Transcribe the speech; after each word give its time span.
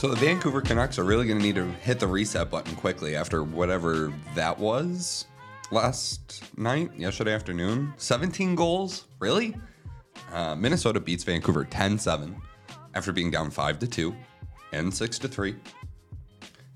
So 0.00 0.08
the 0.08 0.16
Vancouver 0.16 0.62
Canucks 0.62 0.98
are 0.98 1.04
really 1.04 1.26
going 1.26 1.36
to 1.36 1.44
need 1.44 1.56
to 1.56 1.66
hit 1.82 2.00
the 2.00 2.06
reset 2.06 2.50
button 2.50 2.74
quickly 2.74 3.14
after 3.14 3.44
whatever 3.44 4.10
that 4.34 4.58
was 4.58 5.26
last 5.70 6.42
night, 6.56 6.90
yesterday 6.96 7.34
afternoon. 7.34 7.92
17 7.98 8.54
goals? 8.54 9.08
Really? 9.18 9.54
Uh, 10.32 10.54
Minnesota 10.54 11.00
beats 11.00 11.22
Vancouver 11.22 11.66
10 11.66 11.98
7 11.98 12.34
after 12.94 13.12
being 13.12 13.30
down 13.30 13.50
5 13.50 13.78
to 13.80 13.86
2 13.86 14.16
and 14.72 14.94
6 14.94 15.18
to 15.18 15.28
3. 15.28 15.54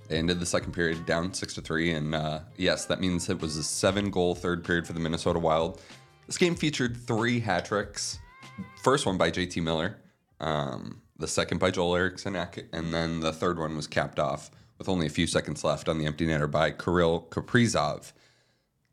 They 0.08 0.18
ended 0.18 0.38
the 0.38 0.44
second 0.44 0.72
period 0.72 1.06
down 1.06 1.32
6 1.32 1.54
to 1.54 1.62
3. 1.62 1.92
And 1.92 2.14
uh, 2.14 2.40
yes, 2.58 2.84
that 2.84 3.00
means 3.00 3.30
it 3.30 3.40
was 3.40 3.56
a 3.56 3.64
seven 3.64 4.10
goal 4.10 4.34
third 4.34 4.62
period 4.62 4.86
for 4.86 4.92
the 4.92 5.00
Minnesota 5.00 5.38
Wild. 5.38 5.80
This 6.26 6.36
game 6.36 6.54
featured 6.54 6.94
three 6.94 7.40
hat 7.40 7.64
tricks. 7.64 8.18
First 8.82 9.06
one 9.06 9.16
by 9.16 9.30
JT 9.30 9.62
Miller, 9.62 9.96
um, 10.40 11.00
the 11.16 11.28
second 11.28 11.58
by 11.58 11.70
Joel 11.70 11.96
Eriksson, 11.96 12.36
and 12.36 12.92
then 12.92 13.20
the 13.20 13.32
third 13.32 13.58
one 13.58 13.76
was 13.76 13.86
capped 13.86 14.18
off 14.18 14.50
with 14.78 14.88
only 14.88 15.06
a 15.06 15.10
few 15.10 15.26
seconds 15.26 15.62
left 15.62 15.88
on 15.88 15.98
the 15.98 16.06
empty 16.06 16.26
netter 16.26 16.50
by 16.50 16.70
Kirill 16.70 17.26
Kaprizov. 17.30 18.12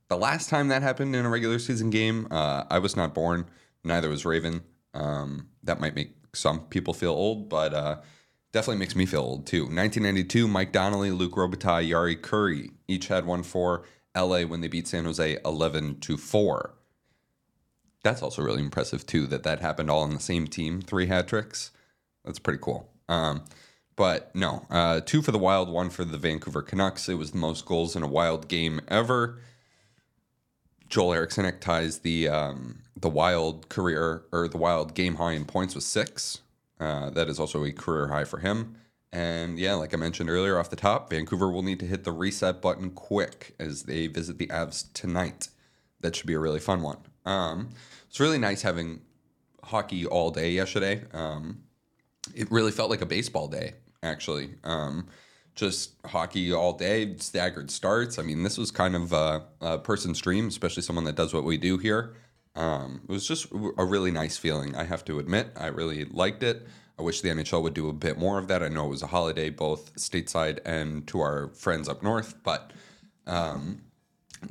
The 0.10 0.18
last 0.18 0.50
time 0.50 0.68
that 0.68 0.82
happened 0.82 1.16
in 1.16 1.26
a 1.26 1.30
regular 1.30 1.58
season 1.58 1.90
game, 1.90 2.28
uh, 2.30 2.66
I 2.70 2.80
was 2.80 2.96
not 2.96 3.14
born. 3.14 3.46
Neither 3.84 4.10
was 4.10 4.26
Raven. 4.26 4.62
Um, 4.94 5.48
that 5.64 5.80
might 5.80 5.96
make 5.96 6.16
some 6.34 6.62
people 6.68 6.94
feel 6.94 7.12
old, 7.12 7.50
but 7.50 7.74
uh, 7.74 8.02
definitely 8.52 8.80
makes 8.80 8.96
me 8.96 9.06
feel 9.06 9.22
old 9.22 9.48
too. 9.48 9.62
1992, 9.62 10.48
Mike 10.48 10.72
Donnelly, 10.72 11.12
Luc 11.12 11.34
Robitaille, 11.34 11.90
Jari 11.90 12.20
Kurri 12.20 12.72
each 12.88 13.08
had 13.08 13.26
one 13.26 13.44
for 13.44 13.84
LA 14.16 14.42
when 14.42 14.62
they 14.62 14.68
beat 14.68 14.88
San 14.88 15.06
Jose 15.06 15.38
11 15.46 16.00
to 16.02 16.18
4. 16.18 16.74
That's 18.04 18.22
also 18.22 18.42
really 18.42 18.62
impressive 18.62 19.06
too 19.06 19.28
that 19.28 19.44
that 19.44 19.62
happened 19.62 19.90
all 19.90 20.02
on 20.02 20.14
the 20.14 20.20
same 20.20 20.48
team, 20.48 20.82
three 20.82 21.06
hat 21.06 21.28
tricks. 21.28 21.72
That's 22.24 22.40
pretty 22.40 22.60
cool. 22.62 22.90
Um, 23.10 23.44
but 23.96 24.34
no, 24.36 24.66
uh, 24.70 25.02
two 25.02 25.22
for 25.22 25.32
the 25.32 25.38
Wild, 25.38 25.70
one 25.70 25.90
for 25.90 26.04
the 26.06 26.18
Vancouver 26.18 26.62
Canucks. 26.62 27.10
It 27.10 27.16
was 27.16 27.32
the 27.32 27.38
most 27.38 27.66
goals 27.66 27.96
in 27.96 28.04
a 28.04 28.08
Wild 28.08 28.48
game 28.48 28.82
ever. 28.88 29.40
Joel 30.90 31.14
Eriksson 31.14 31.52
ties 31.60 32.00
the 32.00 32.28
um, 32.28 32.80
the 32.96 33.10
Wild 33.10 33.70
career 33.70 34.24
or 34.32 34.48
the 34.48 34.58
Wild 34.58 34.94
game 34.94 35.16
high 35.16 35.34
in 35.34 35.46
points 35.46 35.76
with 35.76 35.84
six. 35.84 36.42
Uh, 36.80 37.10
that 37.12 37.30
is 37.30 37.40
also 37.40 37.64
a 37.64 37.72
career 37.72 38.08
high 38.08 38.26
for 38.26 38.40
him. 38.40 38.76
And 39.14 39.60
yeah, 39.60 39.74
like 39.74 39.94
I 39.94 39.98
mentioned 39.98 40.30
earlier 40.30 40.58
off 40.58 40.70
the 40.70 40.76
top, 40.76 41.10
Vancouver 41.10 41.52
will 41.52 41.64
need 41.64 41.80
to 41.82 41.86
hit 41.86 42.04
the 42.04 42.12
reset 42.12 42.62
button 42.62 42.92
quick 42.92 43.54
as 43.60 43.84
they 43.84 44.08
visit 44.08 44.38
the 44.38 44.48
Avs 44.48 44.92
tonight. 44.94 45.50
That 46.00 46.16
should 46.16 46.28
be 46.28 46.34
a 46.34 46.40
really 46.40 46.60
fun 46.60 46.82
one. 46.82 46.98
Um, 47.26 47.70
it's 48.10 48.20
really 48.20 48.38
nice 48.38 48.62
having 48.62 49.02
hockey 49.64 50.06
all 50.06 50.32
day 50.32 50.52
yesterday. 50.52 51.04
Um, 51.14 51.64
it 52.36 52.52
really 52.52 52.72
felt 52.72 52.90
like 52.90 53.02
a 53.02 53.06
baseball 53.06 53.48
day, 53.48 53.74
actually. 54.04 54.56
Um, 54.64 55.08
just 55.56 55.94
hockey 56.06 56.54
all 56.54 56.74
day, 56.74 57.18
staggered 57.18 57.70
starts. 57.70 58.18
I 58.18 58.22
mean, 58.24 58.44
this 58.44 58.58
was 58.58 58.72
kind 58.72 58.96
of 58.96 59.14
a, 59.14 59.44
a 59.60 59.78
person's 59.78 60.20
dream, 60.20 60.48
especially 60.48 60.84
someone 60.84 61.06
that 61.06 61.16
does 61.16 61.34
what 61.34 61.44
we 61.44 61.58
do 61.58 61.78
here. 61.78 62.16
Um, 62.56 63.02
it 63.08 63.12
was 63.12 63.28
just 63.28 63.48
a 63.52 63.86
really 63.86 64.12
nice 64.12 64.38
feeling, 64.38 64.76
I 64.76 64.84
have 64.84 65.06
to 65.06 65.20
admit. 65.20 65.50
I 65.56 65.68
really 65.68 66.06
liked 66.06 66.44
it. 66.44 66.68
I 67.00 67.04
wish 67.04 67.22
the 67.22 67.30
NHL 67.30 67.64
would 67.64 67.74
do 67.74 67.90
a 67.90 67.94
bit 67.94 68.18
more 68.18 68.38
of 68.38 68.48
that. 68.48 68.62
I 68.62 68.68
know 68.68 68.86
it 68.86 68.90
was 68.90 69.02
a 69.02 69.08
holiday, 69.08 69.50
both 69.50 69.96
stateside 69.96 70.60
and 70.66 71.08
to 71.08 71.22
our 71.22 71.50
friends 71.50 71.90
up 71.90 72.04
north, 72.04 72.36
but 72.44 72.72
um, 73.26 73.82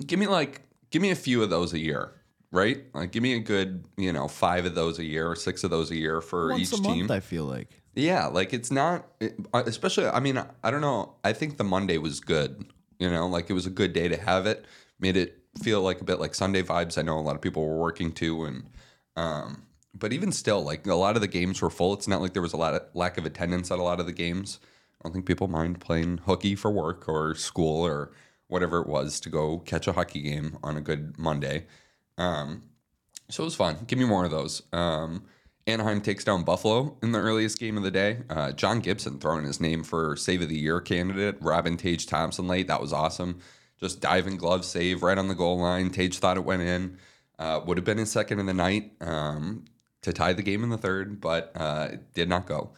give 0.07 0.19
me 0.19 0.27
like, 0.27 0.63
give 0.91 1.03
me 1.03 1.11
a 1.11 1.17
few 1.17 1.43
of 1.43 1.51
those 1.51 1.73
a 1.73 1.79
year 1.79 2.13
right? 2.53 2.83
Like, 2.95 3.13
give 3.13 3.23
me 3.23 3.35
a 3.35 3.41
good, 3.41 3.85
you 3.97 4.13
know, 4.13 4.29
five 4.29 4.65
of 4.65 4.75
those 4.75 4.99
a 4.99 5.05
year 5.05 5.31
or 5.31 5.37
six 5.37 5.65
of 5.65 5.71
those 5.71 5.91
a 5.91 5.97
year 5.97 6.21
for 6.21 6.51
Once 6.51 6.73
each 6.73 6.79
a 6.79 6.83
team. 6.83 6.99
month, 6.99 7.11
I 7.11 7.21
feel 7.21 7.45
like. 7.45 7.69
Yeah, 7.95 8.27
like 8.27 8.53
it's 8.53 8.71
not, 8.71 9.07
uh, 9.53 9.63
especially. 9.67 10.07
I 10.07 10.21
mean, 10.21 10.43
I 10.63 10.71
don't 10.71 10.81
know. 10.81 11.15
I 11.25 11.33
think 11.33 11.57
the 11.57 11.65
Monday 11.65 11.99
was 11.99 12.21
good. 12.21 12.65
You 12.99 13.11
know, 13.11 13.27
like 13.27 13.51
it 13.51 13.55
was 13.55 13.67
a 13.67 13.71
good 13.71 13.93
day 13.93 14.09
to 14.09 14.17
have 14.17 14.47
it. 14.47 14.65
Made 15.01 15.17
it 15.17 15.39
feel 15.63 15.83
like 15.83 16.01
a 16.01 16.05
bit 16.05 16.21
like 16.21 16.35
Sunday 16.35 16.63
vibes. 16.63 16.99
I 16.99 17.03
know 17.03 17.19
a 17.19 17.21
lot 17.21 17.35
of 17.35 17.43
people 17.43 17.67
were 17.67 17.79
working 17.79 18.13
too, 18.13 18.45
and 18.45 18.69
um, 19.17 19.65
but 19.95 20.13
even 20.13 20.31
still, 20.33 20.63
like 20.63 20.87
a 20.87 20.95
lot 20.95 21.17
of 21.17 21.23
the 21.23 21.29
games 21.29 21.61
were 21.61 21.71
full. 21.71 21.93
It's 21.95 22.07
not 22.07 22.21
like 22.21 22.33
there 22.33 22.43
was 22.43 22.53
a 22.53 22.59
lot 22.59 22.75
of 22.75 22.83
lack 22.95 23.19
of 23.19 23.27
attendance 23.27 23.71
at 23.71 23.79
a 23.79 23.83
lot 23.83 23.99
of 23.99 24.07
the 24.07 24.13
games. 24.13 24.61
I 25.01 25.09
don't 25.09 25.13
think 25.13 25.27
people 25.27 25.49
mind 25.49 25.81
playing 25.81 26.19
hooky 26.27 26.55
for 26.55 26.71
work 26.71 27.09
or 27.09 27.35
school 27.35 27.85
or 27.85 28.13
whatever 28.49 28.81
it 28.81 28.87
was 28.87 29.19
to 29.21 29.31
go 29.31 29.59
catch 29.59 29.89
a 29.89 29.93
hockey 29.93 30.21
game 30.23 30.59
on 30.63 30.77
a 30.77 30.81
good 30.81 31.19
Monday. 31.19 31.67
Um, 32.21 32.65
so 33.31 33.43
it 33.43 33.47
was 33.47 33.55
fun. 33.55 33.79
Give 33.87 33.99
me 33.99 34.05
more 34.05 34.25
of 34.25 34.31
those. 34.31 34.63
Um, 34.73 35.25
Anaheim 35.67 36.01
takes 36.01 36.25
down 36.25 36.43
Buffalo 36.43 36.97
in 37.03 37.13
the 37.13 37.19
earliest 37.19 37.59
game 37.59 37.77
of 37.77 37.83
the 37.83 37.91
day. 37.91 38.19
Uh, 38.29 38.53
John 38.53 38.81
Gibson 38.81 39.19
throwing 39.19 39.45
his 39.45 39.61
name 39.61 39.83
for 39.83 40.17
Save 40.17 40.43
of 40.43 40.49
the 40.49 40.59
Year 40.59 40.81
candidate. 40.81 41.37
Robin 41.41 41.77
Tage 41.77 42.07
Thompson 42.07 42.47
late. 42.47 42.67
That 42.67 42.81
was 42.81 42.93
awesome. 42.93 43.41
Just 43.79 44.01
diving 44.01 44.37
glove 44.37 44.65
save 44.65 45.03
right 45.03 45.17
on 45.17 45.29
the 45.29 45.35
goal 45.35 45.59
line. 45.59 45.91
Tage 45.91 46.19
thought 46.19 46.37
it 46.37 46.45
went 46.45 46.63
in. 46.63 46.99
Uh, 47.39 47.61
would 47.65 47.79
have 47.79 47.85
been 47.85 47.99
his 47.99 48.13
second 48.13 48.39
in 48.39 48.47
the 48.47 48.55
night 48.55 48.93
um, 49.01 49.65
to 50.03 50.13
tie 50.13 50.35
the 50.35 50.43
game 50.43 50.63
in 50.63 50.69
the 50.69 50.77
third, 50.77 51.21
but 51.21 51.53
uh, 51.55 51.89
it 51.93 52.13
did 52.13 52.29
not 52.29 52.47
go. 52.47 52.73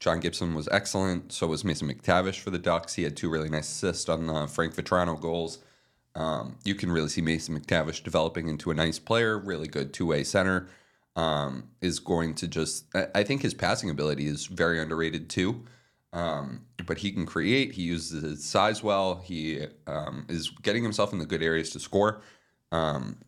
John 0.00 0.18
Gibson 0.18 0.54
was 0.54 0.68
excellent. 0.72 1.30
So 1.32 1.46
was 1.46 1.64
Mason 1.64 1.88
McTavish 1.88 2.40
for 2.40 2.50
the 2.50 2.58
Ducks. 2.58 2.94
He 2.94 3.04
had 3.04 3.16
two 3.16 3.28
really 3.28 3.50
nice 3.50 3.70
assists 3.70 4.08
on 4.08 4.26
the 4.26 4.48
Frank 4.48 4.74
Vatrano 4.74 5.20
goals. 5.20 5.58
Um, 6.20 6.56
you 6.64 6.74
can 6.74 6.92
really 6.92 7.08
see 7.08 7.22
Mason 7.22 7.58
McTavish 7.58 8.04
developing 8.04 8.46
into 8.46 8.70
a 8.70 8.74
nice 8.74 8.98
player, 8.98 9.38
really 9.38 9.66
good 9.66 9.94
two 9.94 10.04
way 10.04 10.22
center. 10.22 10.68
Um, 11.16 11.70
is 11.80 11.98
going 11.98 12.34
to 12.36 12.46
just, 12.46 12.84
I, 12.94 13.24
think 13.24 13.42
his 13.42 13.52
passing 13.52 13.90
ability 13.90 14.26
is 14.26 14.46
very 14.46 14.80
underrated 14.80 15.28
too. 15.28 15.64
Um, 16.12 16.66
but 16.86 16.98
he 16.98 17.10
can 17.10 17.26
create, 17.26 17.72
he 17.72 17.82
uses 17.82 18.22
his 18.22 18.44
size 18.44 18.82
well, 18.82 19.16
he 19.16 19.66
um, 19.86 20.26
is 20.28 20.50
getting 20.62 20.82
himself 20.82 21.12
in 21.12 21.18
the 21.18 21.26
good 21.26 21.42
areas 21.42 21.70
to 21.70 21.80
score. 21.80 22.22
Um, 22.70 23.18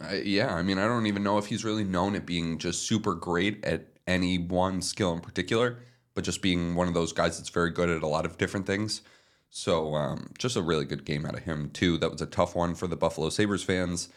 I, 0.00 0.22
yeah, 0.24 0.54
I 0.54 0.62
mean, 0.62 0.78
I 0.78 0.86
don't 0.86 1.06
even 1.06 1.22
know 1.22 1.38
if 1.38 1.46
he's 1.46 1.64
really 1.64 1.84
known 1.84 2.16
at 2.16 2.24
being 2.24 2.58
just 2.58 2.86
super 2.86 3.14
great 3.14 3.64
at 3.64 3.86
any 4.06 4.38
one 4.38 4.80
skill 4.80 5.12
in 5.12 5.20
particular, 5.20 5.78
but 6.14 6.24
just 6.24 6.40
being 6.40 6.74
one 6.74 6.88
of 6.88 6.94
those 6.94 7.12
guys 7.12 7.36
that's 7.36 7.50
very 7.50 7.70
good 7.70 7.90
at 7.90 8.02
a 8.02 8.08
lot 8.08 8.24
of 8.24 8.38
different 8.38 8.66
things. 8.66 9.02
So 9.50 9.96
um, 9.96 10.30
just 10.38 10.56
a 10.56 10.62
really 10.62 10.84
good 10.84 11.04
game 11.04 11.26
out 11.26 11.36
of 11.36 11.42
him 11.42 11.70
too. 11.70 11.98
That 11.98 12.12
was 12.12 12.22
a 12.22 12.26
tough 12.26 12.54
one 12.54 12.74
for 12.74 12.86
the 12.86 12.96
Buffalo 12.96 13.28
Sabres 13.30 13.64
fans 13.64 14.08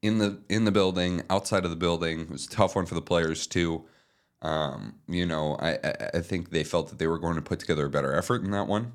in 0.00 0.18
the 0.18 0.40
in 0.48 0.64
the 0.64 0.72
building, 0.72 1.22
outside 1.28 1.64
of 1.64 1.70
the 1.70 1.76
building. 1.76 2.20
It 2.20 2.30
was 2.30 2.46
a 2.46 2.50
tough 2.50 2.76
one 2.76 2.86
for 2.86 2.94
the 2.94 3.02
players 3.02 3.46
too. 3.46 3.84
Um, 4.42 4.96
you 5.08 5.26
know, 5.26 5.56
I, 5.56 5.72
I 5.72 6.10
I 6.14 6.20
think 6.20 6.50
they 6.50 6.64
felt 6.64 6.88
that 6.88 6.98
they 6.98 7.08
were 7.08 7.18
going 7.18 7.34
to 7.34 7.42
put 7.42 7.58
together 7.58 7.86
a 7.86 7.90
better 7.90 8.14
effort 8.14 8.44
in 8.44 8.52
that 8.52 8.68
one. 8.68 8.92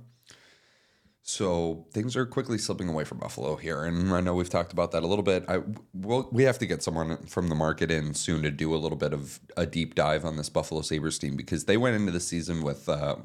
So 1.24 1.85
things 1.91 2.16
are 2.16 2.25
quickly 2.25 2.58
slipping 2.58 2.90
away 2.90 3.03
from 3.03 3.19
Buffalo 3.19 3.56
here, 3.56 3.84
and 3.84 4.12
I 4.12 4.22
know 4.22 4.34
we've 4.34 4.50
talked 4.50 4.73
about 4.73 4.91
that 4.91 5.03
a 5.03 5.08
little 5.08 5.23
bit. 5.23 5.46
I 5.47 5.62
we'll, 5.94 6.28
we 6.31 6.44
have 6.44 6.58
to 6.59 6.66
get 6.66 6.81
someone 6.81 7.18
from 7.28 7.50
the 7.50 7.56
market 7.56 7.91
in 7.91 8.13
soon 8.16 8.41
to 8.44 8.50
do 8.50 8.73
a 8.73 8.78
little 8.78 8.97
bit 8.97 9.13
of 9.13 9.40
a 9.56 9.66
deep 9.66 9.94
dive 9.94 10.25
on 10.25 10.38
this 10.38 10.50
Buffalo 10.50 10.81
Sabres 10.81 11.19
team 11.19 11.35
because 11.35 11.66
they 11.66 11.78
went 11.78 11.96
into 11.96 12.12
the 12.12 12.19
season 12.19 12.63
with 12.63 12.90
uh, 12.90 13.18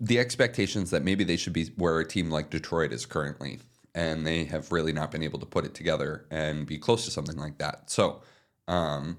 the 0.00 0.18
expectations 0.18 0.90
that 0.90 1.02
maybe 1.02 1.24
they 1.24 1.36
should 1.36 1.52
be 1.52 1.66
where 1.76 1.98
a 2.00 2.06
team 2.06 2.30
like 2.30 2.50
Detroit 2.50 2.92
is 2.92 3.06
currently, 3.06 3.60
and 3.94 4.26
they 4.26 4.44
have 4.44 4.72
really 4.72 4.92
not 4.92 5.10
been 5.10 5.22
able 5.22 5.38
to 5.38 5.46
put 5.46 5.64
it 5.64 5.74
together 5.74 6.26
and 6.30 6.66
be 6.66 6.78
close 6.78 7.04
to 7.04 7.10
something 7.10 7.36
like 7.36 7.58
that. 7.58 7.90
So. 7.90 8.22
Um, 8.68 9.18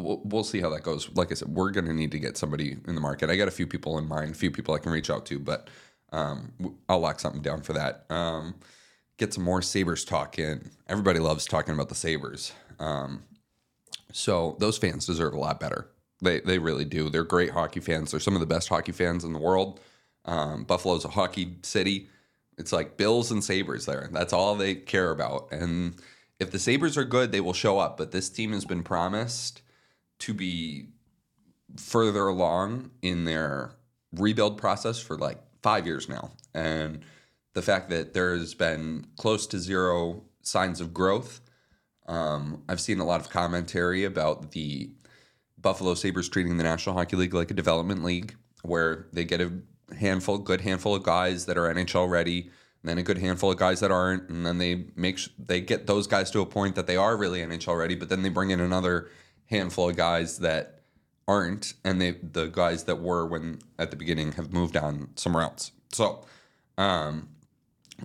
We'll, 0.00 0.20
we'll 0.24 0.44
see 0.44 0.60
how 0.60 0.70
that 0.70 0.84
goes. 0.84 1.10
Like 1.16 1.32
I 1.32 1.34
said, 1.34 1.48
we're 1.48 1.72
going 1.72 1.86
to 1.86 1.92
need 1.92 2.12
to 2.12 2.20
get 2.20 2.36
somebody 2.36 2.76
in 2.86 2.94
the 2.94 3.00
market. 3.00 3.30
I 3.30 3.36
got 3.36 3.48
a 3.48 3.50
few 3.50 3.66
people 3.66 3.98
in 3.98 4.06
mind, 4.06 4.30
a 4.30 4.34
few 4.34 4.50
people 4.52 4.72
I 4.72 4.78
can 4.78 4.92
reach 4.92 5.10
out 5.10 5.26
to, 5.26 5.40
but 5.40 5.68
um, 6.12 6.52
I'll 6.88 7.00
lock 7.00 7.18
something 7.18 7.42
down 7.42 7.62
for 7.62 7.72
that. 7.72 8.06
Um, 8.08 8.54
get 9.16 9.34
some 9.34 9.42
more 9.42 9.60
Sabres 9.60 10.04
talk 10.04 10.38
in. 10.38 10.70
Everybody 10.86 11.18
loves 11.18 11.46
talking 11.46 11.74
about 11.74 11.88
the 11.88 11.96
Sabres. 11.96 12.52
Um, 12.78 13.24
so 14.12 14.56
those 14.60 14.78
fans 14.78 15.04
deserve 15.04 15.34
a 15.34 15.38
lot 15.38 15.58
better. 15.58 15.90
They, 16.20 16.40
they 16.40 16.58
really 16.58 16.84
do. 16.84 17.10
They're 17.10 17.24
great 17.24 17.50
hockey 17.50 17.80
fans. 17.80 18.10
They're 18.10 18.20
some 18.20 18.34
of 18.34 18.40
the 18.40 18.46
best 18.46 18.68
hockey 18.68 18.92
fans 18.92 19.24
in 19.24 19.32
the 19.32 19.38
world. 19.38 19.80
Um, 20.24 20.64
Buffalo's 20.64 21.04
a 21.04 21.08
hockey 21.08 21.56
city. 21.62 22.08
It's 22.58 22.72
like 22.72 22.96
Bills 22.96 23.30
and 23.30 23.42
Sabres 23.42 23.86
there. 23.86 24.08
That's 24.12 24.32
all 24.32 24.56
they 24.56 24.74
care 24.74 25.10
about. 25.10 25.48
And 25.52 25.94
if 26.40 26.50
the 26.50 26.58
Sabres 26.58 26.96
are 26.96 27.04
good, 27.04 27.30
they 27.30 27.40
will 27.40 27.52
show 27.52 27.78
up. 27.78 27.96
But 27.96 28.10
this 28.10 28.28
team 28.28 28.52
has 28.52 28.64
been 28.64 28.82
promised 28.82 29.62
to 30.20 30.34
be 30.34 30.88
further 31.76 32.26
along 32.26 32.90
in 33.02 33.24
their 33.24 33.72
rebuild 34.12 34.58
process 34.58 34.98
for 34.98 35.16
like 35.16 35.38
five 35.62 35.86
years 35.86 36.08
now. 36.08 36.30
And 36.54 37.04
the 37.54 37.62
fact 37.62 37.90
that 37.90 38.14
there's 38.14 38.54
been 38.54 39.06
close 39.16 39.46
to 39.48 39.58
zero 39.58 40.24
signs 40.42 40.80
of 40.80 40.94
growth. 40.94 41.40
Um, 42.06 42.62
I've 42.68 42.80
seen 42.80 43.00
a 43.00 43.04
lot 43.04 43.20
of 43.20 43.30
commentary 43.30 44.04
about 44.04 44.52
the 44.52 44.90
Buffalo 45.60 45.94
Sabres 45.94 46.28
treating 46.28 46.56
the 46.56 46.64
National 46.64 46.94
Hockey 46.94 47.16
League 47.16 47.34
like 47.34 47.50
a 47.50 47.54
development 47.54 48.04
league 48.04 48.36
where 48.62 49.06
they 49.12 49.24
get 49.24 49.40
a 49.40 49.52
handful, 49.98 50.38
good 50.38 50.60
handful 50.60 50.94
of 50.94 51.02
guys 51.02 51.46
that 51.46 51.56
are 51.56 51.72
NHL 51.72 52.08
ready, 52.08 52.50
and 52.82 52.88
then 52.88 52.98
a 52.98 53.02
good 53.02 53.18
handful 53.18 53.50
of 53.50 53.58
guys 53.58 53.80
that 53.80 53.90
aren't, 53.90 54.28
and 54.28 54.46
then 54.46 54.58
they 54.58 54.86
make 54.94 55.18
sh- 55.18 55.28
they 55.38 55.60
get 55.60 55.86
those 55.86 56.06
guys 56.06 56.30
to 56.30 56.40
a 56.40 56.46
point 56.46 56.74
that 56.76 56.86
they 56.86 56.96
are 56.96 57.16
really 57.16 57.40
NHL 57.40 57.78
ready, 57.78 57.94
but 57.94 58.08
then 58.08 58.22
they 58.22 58.28
bring 58.28 58.50
in 58.50 58.60
another 58.60 59.10
handful 59.46 59.88
of 59.88 59.96
guys 59.96 60.38
that 60.38 60.82
aren't, 61.26 61.74
and 61.84 62.00
they 62.00 62.12
the 62.22 62.46
guys 62.46 62.84
that 62.84 63.00
were 63.00 63.26
when 63.26 63.58
at 63.78 63.90
the 63.90 63.96
beginning 63.96 64.32
have 64.32 64.52
moved 64.52 64.76
on 64.76 65.08
somewhere 65.16 65.42
else. 65.42 65.72
So, 65.92 66.24
um, 66.76 67.28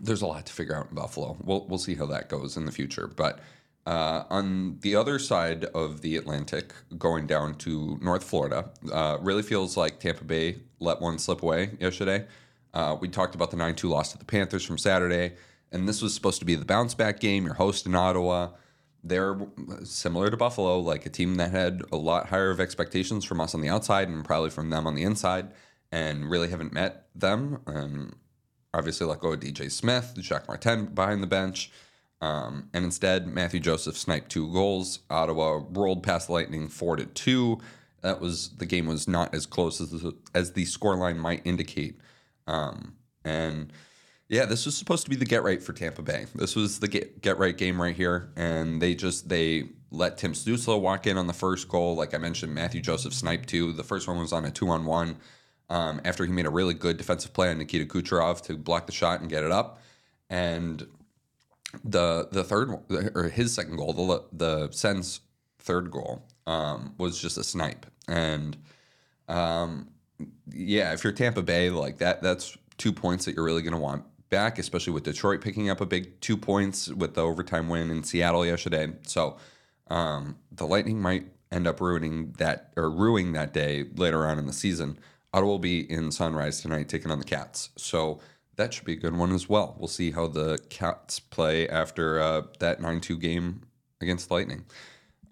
there's 0.01 0.21
a 0.21 0.27
lot 0.27 0.45
to 0.47 0.53
figure 0.53 0.75
out 0.75 0.89
in 0.89 0.95
Buffalo. 0.95 1.37
We'll 1.41 1.67
we'll 1.67 1.79
see 1.79 1.95
how 1.95 2.07
that 2.07 2.29
goes 2.29 2.57
in 2.57 2.65
the 2.65 2.71
future. 2.71 3.07
But 3.07 3.39
uh, 3.85 4.23
on 4.29 4.79
the 4.79 4.95
other 4.95 5.19
side 5.19 5.65
of 5.65 6.01
the 6.01 6.15
Atlantic, 6.15 6.73
going 6.97 7.27
down 7.27 7.55
to 7.55 7.99
North 8.01 8.23
Florida, 8.23 8.69
uh, 8.91 9.17
really 9.19 9.43
feels 9.43 9.75
like 9.75 9.99
Tampa 9.99 10.23
Bay 10.23 10.59
let 10.79 11.01
one 11.01 11.19
slip 11.19 11.43
away 11.43 11.71
yesterday. 11.79 12.25
Uh, 12.73 12.95
we 12.99 13.07
talked 13.07 13.35
about 13.35 13.51
the 13.51 13.57
9 13.57 13.75
2 13.75 13.89
loss 13.89 14.11
to 14.13 14.17
the 14.17 14.25
Panthers 14.25 14.63
from 14.63 14.77
Saturday, 14.77 15.33
and 15.71 15.87
this 15.87 16.01
was 16.01 16.13
supposed 16.13 16.39
to 16.39 16.45
be 16.45 16.55
the 16.55 16.65
bounce 16.65 16.93
back 16.93 17.19
game. 17.19 17.45
Your 17.45 17.55
host 17.55 17.85
in 17.85 17.95
Ottawa. 17.95 18.49
They're 19.05 19.37
similar 19.83 20.29
to 20.29 20.37
Buffalo, 20.37 20.79
like 20.79 21.05
a 21.05 21.09
team 21.09 21.35
that 21.35 21.51
had 21.51 21.83
a 21.91 21.97
lot 21.97 22.27
higher 22.27 22.51
of 22.51 22.61
expectations 22.61 23.25
from 23.25 23.41
us 23.41 23.53
on 23.53 23.59
the 23.59 23.67
outside 23.67 24.07
and 24.07 24.23
probably 24.23 24.49
from 24.49 24.69
them 24.69 24.87
on 24.87 24.95
the 24.95 25.03
inside, 25.03 25.49
and 25.91 26.29
really 26.29 26.47
haven't 26.47 26.71
met 26.71 27.07
them. 27.13 27.59
And 27.67 28.15
obviously 28.73 29.05
let 29.05 29.19
go 29.19 29.33
of 29.33 29.41
DJ 29.41 29.69
Smith, 29.69 30.13
Jacques 30.21 30.47
Martin 30.47 30.85
behind 30.85 31.21
the 31.21 31.27
bench. 31.27 31.69
Um, 32.23 32.69
and 32.73 32.85
instead, 32.85 33.27
Mathieu 33.27 33.59
Joseph 33.59 33.97
sniped 33.97 34.31
two 34.31 34.49
goals. 34.53 34.99
Ottawa 35.09 35.61
rolled 35.71 36.03
past 36.03 36.29
Lightning 36.29 36.69
four 36.69 36.95
to 36.95 37.05
two. 37.05 37.59
That 37.99 38.21
was 38.21 38.51
the 38.51 38.65
game 38.65 38.85
was 38.85 39.09
not 39.09 39.35
as 39.35 39.45
close 39.45 39.81
as 39.81 39.89
the, 39.89 40.15
as 40.33 40.53
the 40.53 40.63
scoreline 40.63 41.17
might 41.17 41.41
indicate. 41.43 41.99
Um, 42.47 42.95
and 43.25 43.73
yeah, 44.29 44.45
this 44.45 44.65
was 44.65 44.77
supposed 44.77 45.03
to 45.03 45.09
be 45.09 45.17
the 45.17 45.25
get 45.25 45.43
right 45.43 45.61
for 45.61 45.73
Tampa 45.73 46.01
Bay. 46.01 46.27
This 46.33 46.55
was 46.55 46.79
the 46.79 46.87
get, 46.87 47.21
get 47.21 47.37
right 47.39 47.57
game 47.57 47.81
right 47.81 47.95
here, 47.95 48.31
and 48.37 48.81
they 48.81 48.95
just 48.95 49.27
they 49.27 49.65
let 49.91 50.17
Tim 50.17 50.31
Stützle 50.31 50.79
walk 50.79 51.05
in 51.05 51.17
on 51.17 51.27
the 51.27 51.33
first 51.33 51.67
goal. 51.67 51.93
Like 51.93 52.13
I 52.13 52.19
mentioned, 52.19 52.55
Mathieu 52.55 52.79
Joseph 52.79 53.13
sniped 53.13 53.49
two. 53.49 53.73
The 53.73 53.83
first 53.83 54.07
one 54.07 54.17
was 54.17 54.31
on 54.31 54.45
a 54.45 54.51
two 54.51 54.69
on 54.69 54.85
one. 54.85 55.17
Um, 55.69 55.99
after 56.05 56.25
he 56.25 56.31
made 56.31 56.45
a 56.45 56.49
really 56.49 56.73
good 56.73 56.95
defensive 56.95 57.33
play 57.33 57.49
on 57.49 57.57
Nikita 57.57 57.85
Kucherov 57.85 58.41
to 58.43 58.55
block 58.55 58.85
the 58.85 58.93
shot 58.93 59.19
and 59.19 59.29
get 59.29 59.43
it 59.43 59.51
up, 59.51 59.81
and 60.29 60.87
the 61.83 62.27
the 62.31 62.43
third 62.43 62.71
or 63.15 63.29
his 63.29 63.53
second 63.53 63.77
goal, 63.77 63.93
the 63.93 64.23
the 64.31 64.71
Sens 64.71 65.21
third 65.59 65.91
goal, 65.91 66.23
um, 66.45 66.93
was 66.97 67.19
just 67.19 67.37
a 67.37 67.43
snipe, 67.43 67.85
and 68.07 68.57
um, 69.27 69.89
yeah, 70.51 70.93
if 70.93 71.03
you're 71.03 71.13
Tampa 71.13 71.41
Bay, 71.41 71.69
like 71.69 71.97
that, 71.99 72.21
that's 72.21 72.57
two 72.77 72.91
points 72.91 73.25
that 73.25 73.35
you're 73.35 73.45
really 73.45 73.61
going 73.61 73.73
to 73.73 73.79
want 73.79 74.03
back, 74.29 74.57
especially 74.57 74.93
with 74.93 75.03
Detroit 75.03 75.41
picking 75.41 75.69
up 75.69 75.79
a 75.79 75.85
big 75.85 76.19
two 76.19 76.35
points 76.35 76.87
with 76.89 77.13
the 77.13 77.21
overtime 77.21 77.69
win 77.69 77.91
in 77.91 78.03
Seattle 78.03 78.45
yesterday. 78.45 78.91
So 79.03 79.37
um, 79.89 80.37
the 80.51 80.65
Lightning 80.65 80.99
might 81.01 81.27
end 81.51 81.67
up 81.67 81.79
ruining 81.79 82.31
that 82.39 82.73
or 82.75 82.89
ruining 82.89 83.33
that 83.33 83.53
day 83.53 83.85
later 83.95 84.25
on 84.25 84.39
in 84.39 84.47
the 84.47 84.53
season. 84.53 84.97
Ottawa 85.33 85.51
will 85.51 85.59
be 85.59 85.89
in 85.91 86.11
Sunrise 86.11 86.61
tonight 86.61 86.89
taking 86.89 87.11
on 87.11 87.19
the 87.19 87.25
Cats. 87.25 87.69
So 87.75 88.19
that 88.55 88.73
should 88.73 88.85
be 88.85 88.93
a 88.93 88.97
good 88.97 89.15
one 89.15 89.33
as 89.33 89.49
well. 89.49 89.75
We'll 89.77 89.87
see 89.87 90.11
how 90.11 90.27
the 90.27 90.59
Cats 90.69 91.19
play 91.19 91.67
after 91.67 92.19
uh, 92.19 92.43
that 92.59 92.81
9 92.81 93.01
2 93.01 93.17
game 93.17 93.61
against 94.01 94.31
Lightning. 94.31 94.65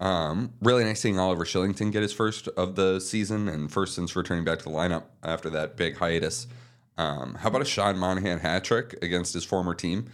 Um, 0.00 0.54
really 0.60 0.82
nice 0.82 1.00
seeing 1.00 1.18
Oliver 1.18 1.44
Shillington 1.44 1.92
get 1.92 2.02
his 2.02 2.12
first 2.12 2.48
of 2.48 2.74
the 2.74 2.98
season 2.98 3.48
and 3.48 3.70
first 3.70 3.94
since 3.94 4.16
returning 4.16 4.44
back 4.44 4.58
to 4.58 4.64
the 4.64 4.70
lineup 4.70 5.04
after 5.22 5.48
that 5.50 5.76
big 5.76 5.96
hiatus. 5.96 6.48
Um, 6.98 7.36
how 7.36 7.48
about 7.48 7.62
a 7.62 7.64
Sean 7.64 7.98
Monahan 7.98 8.40
hat 8.40 8.64
trick 8.64 8.96
against 9.00 9.32
his 9.32 9.44
former 9.44 9.74
team? 9.74 10.06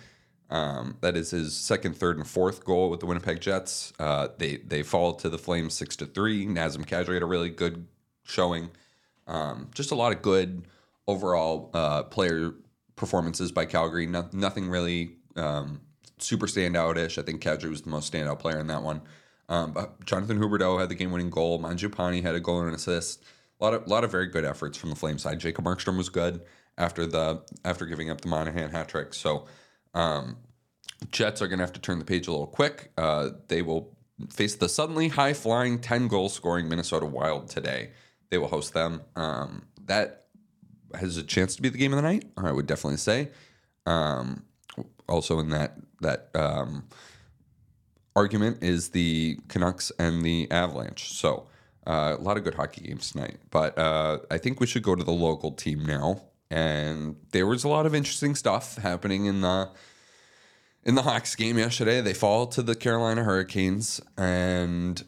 Um, 0.51 0.97
that 1.01 1.17
is 1.17 1.31
his 1.31 1.57
second, 1.57 1.97
third, 1.97 2.17
and 2.19 2.27
fourth 2.27 2.65
goal 2.65 2.91
with 2.91 3.01
the 3.01 3.07
Winnipeg 3.07 3.41
Jets. 3.41 3.93
Uh, 3.99 4.29
they 4.39 4.57
they 4.57 4.83
fall 4.83 5.15
to 5.15 5.29
the 5.29 5.39
Flames 5.39 5.75
six 5.75 5.97
to 5.97 6.07
three. 6.07 6.47
Nazem 6.47 6.87
Kadri 6.87 7.15
had 7.15 7.23
a 7.23 7.27
really 7.27 7.51
good 7.51 7.87
showing. 8.25 8.71
Um, 9.27 9.71
just 9.75 9.91
a 9.91 9.95
lot 9.95 10.13
of 10.13 10.23
good 10.23 10.65
overall 11.07 11.71
uh, 11.75 12.03
player 12.05 12.55
performances 12.99 13.53
by 13.53 13.65
Calgary. 13.65 14.07
No, 14.07 14.29
nothing 14.33 14.69
really 14.69 15.17
um, 15.37 15.81
super 16.19 16.47
standout-ish. 16.47 17.19
I 17.19 17.23
think 17.23 17.43
Kadri 17.43 17.71
was 17.71 17.83
the 17.83 17.91
most 17.91 18.13
standout 18.13 18.39
player 18.39 18.59
in 18.59 18.67
that 18.67 18.83
one. 18.83 19.03
Um, 19.49 19.73
but 19.73 20.05
Jonathan 20.05 20.39
Huberdeau 20.39 20.79
had 20.79 20.91
the 20.91 20.95
game-winning 20.95 21.31
goal. 21.31 21.59
Mangiapane 21.59 22.23
had 22.23 22.35
a 22.35 22.41
goal 22.41 22.61
and 22.61 22.69
an 22.69 22.75
assist. 22.75 23.25
A 23.61 23.65
lot 23.65 23.75
of 23.75 23.89
lot 23.89 24.05
of 24.05 24.13
very 24.13 24.27
good 24.27 24.45
efforts 24.45 24.79
from 24.79 24.91
the 24.91 24.97
Flame 24.97 25.19
side. 25.19 25.41
Jacob 25.41 25.65
Markstrom 25.65 25.97
was 25.97 26.09
good 26.09 26.43
after 26.77 27.07
the 27.07 27.43
after 27.65 27.87
giving 27.87 28.11
up 28.11 28.21
the 28.21 28.29
Monahan 28.29 28.71
hat 28.71 28.89
trick. 28.89 29.15
So 29.15 29.47
um, 29.95 30.37
Jets 31.11 31.43
are 31.43 31.49
going 31.49 31.59
to 31.59 31.65
have 31.65 31.73
to 31.73 31.81
turn 31.81 31.99
the 31.99 32.05
page 32.05 32.29
a 32.29 32.31
little 32.31 32.47
quick. 32.47 32.93
Uh, 32.97 33.31
they 33.49 33.63
will 33.63 33.97
face 34.31 34.55
the 34.55 34.69
suddenly 34.69 35.09
high 35.09 35.33
flying 35.33 35.81
10 35.81 36.09
goal 36.09 36.29
scoring 36.29 36.69
Minnesota 36.69 37.07
Wild 37.07 37.49
today. 37.49 37.91
They 38.31 38.39
will 38.39 38.49
host 38.49 38.75
them. 38.75 39.03
Um, 39.17 39.67
that 39.87 40.27
has 40.95 41.17
a 41.17 41.23
chance 41.23 41.57
to 41.57 41.63
be 41.63 41.69
the 41.69 41.79
game 41.79 41.93
of 41.93 41.97
the 41.97 42.03
night. 42.03 42.25
I 42.37 42.53
would 42.53 42.67
definitely 42.67 42.99
say. 42.99 43.31
Um, 43.87 44.45
also 45.09 45.39
in 45.39 45.49
that 45.51 45.77
that 46.01 46.29
um, 46.35 46.85
argument 48.15 48.63
is 48.63 48.91
the 48.91 49.39
Canucks 49.49 49.91
and 49.99 50.23
the 50.23 50.51
Avalanche. 50.51 51.13
So 51.13 51.47
uh, 51.87 52.17
a 52.19 52.23
lot 52.23 52.37
of 52.37 52.45
good 52.45 52.55
hockey 52.55 52.83
games 52.83 53.11
tonight. 53.11 53.39
But 53.51 53.79
uh, 53.79 54.19
I 54.31 54.39
think 54.39 54.61
we 54.61 54.67
should 54.67 54.83
go 54.83 54.95
to 54.95 55.03
the 55.03 55.13
local 55.13 55.53
team 55.53 55.85
now. 55.85 56.23
And 56.51 57.17
there 57.33 57.47
was 57.47 57.65
a 57.65 57.69
lot 57.69 57.87
of 57.87 57.95
interesting 57.95 58.35
stuff 58.35 58.77
happening 58.77 59.27
in 59.27 59.41
the 59.41 59.71
in 60.85 60.95
the 60.95 61.03
Hawks 61.03 61.35
game 61.35 61.59
yesterday. 61.59 62.01
They 62.01 62.15
fall 62.15 62.47
to 62.49 62.63
the 62.63 62.75
Carolina 62.75 63.25
Hurricanes, 63.25 64.01
and 64.17 65.03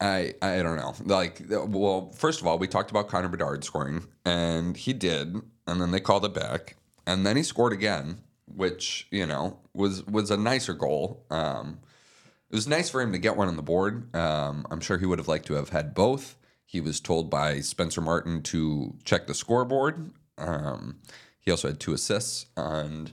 I 0.00 0.34
I 0.42 0.62
don't 0.62 0.76
know. 0.76 0.94
Like, 1.04 1.42
well, 1.48 2.12
first 2.12 2.40
of 2.40 2.46
all, 2.46 2.58
we 2.58 2.68
talked 2.68 2.90
about 2.90 3.08
Connor 3.08 3.28
Bedard 3.28 3.64
scoring, 3.64 4.06
and 4.24 4.76
he 4.76 4.92
did, 4.92 5.36
and 5.66 5.80
then 5.80 5.90
they 5.90 6.00
called 6.00 6.24
it 6.24 6.34
back, 6.34 6.76
and 7.06 7.24
then 7.24 7.36
he 7.36 7.42
scored 7.42 7.72
again, 7.72 8.18
which 8.46 9.06
you 9.10 9.26
know 9.26 9.58
was 9.74 10.04
was 10.06 10.30
a 10.30 10.36
nicer 10.36 10.74
goal. 10.74 11.24
Um, 11.30 11.78
it 12.50 12.54
was 12.54 12.68
nice 12.68 12.90
for 12.90 13.00
him 13.00 13.12
to 13.12 13.18
get 13.18 13.36
one 13.36 13.48
on 13.48 13.56
the 13.56 13.62
board. 13.62 14.14
Um, 14.14 14.66
I'm 14.70 14.80
sure 14.80 14.98
he 14.98 15.06
would 15.06 15.18
have 15.18 15.28
liked 15.28 15.46
to 15.46 15.54
have 15.54 15.70
had 15.70 15.94
both. 15.94 16.36
He 16.64 16.80
was 16.80 17.00
told 17.00 17.30
by 17.30 17.60
Spencer 17.60 18.00
Martin 18.00 18.42
to 18.44 18.94
check 19.04 19.26
the 19.26 19.34
scoreboard. 19.34 20.10
Um, 20.36 20.98
he 21.40 21.50
also 21.50 21.68
had 21.68 21.80
two 21.80 21.94
assists, 21.94 22.46
and 22.56 23.12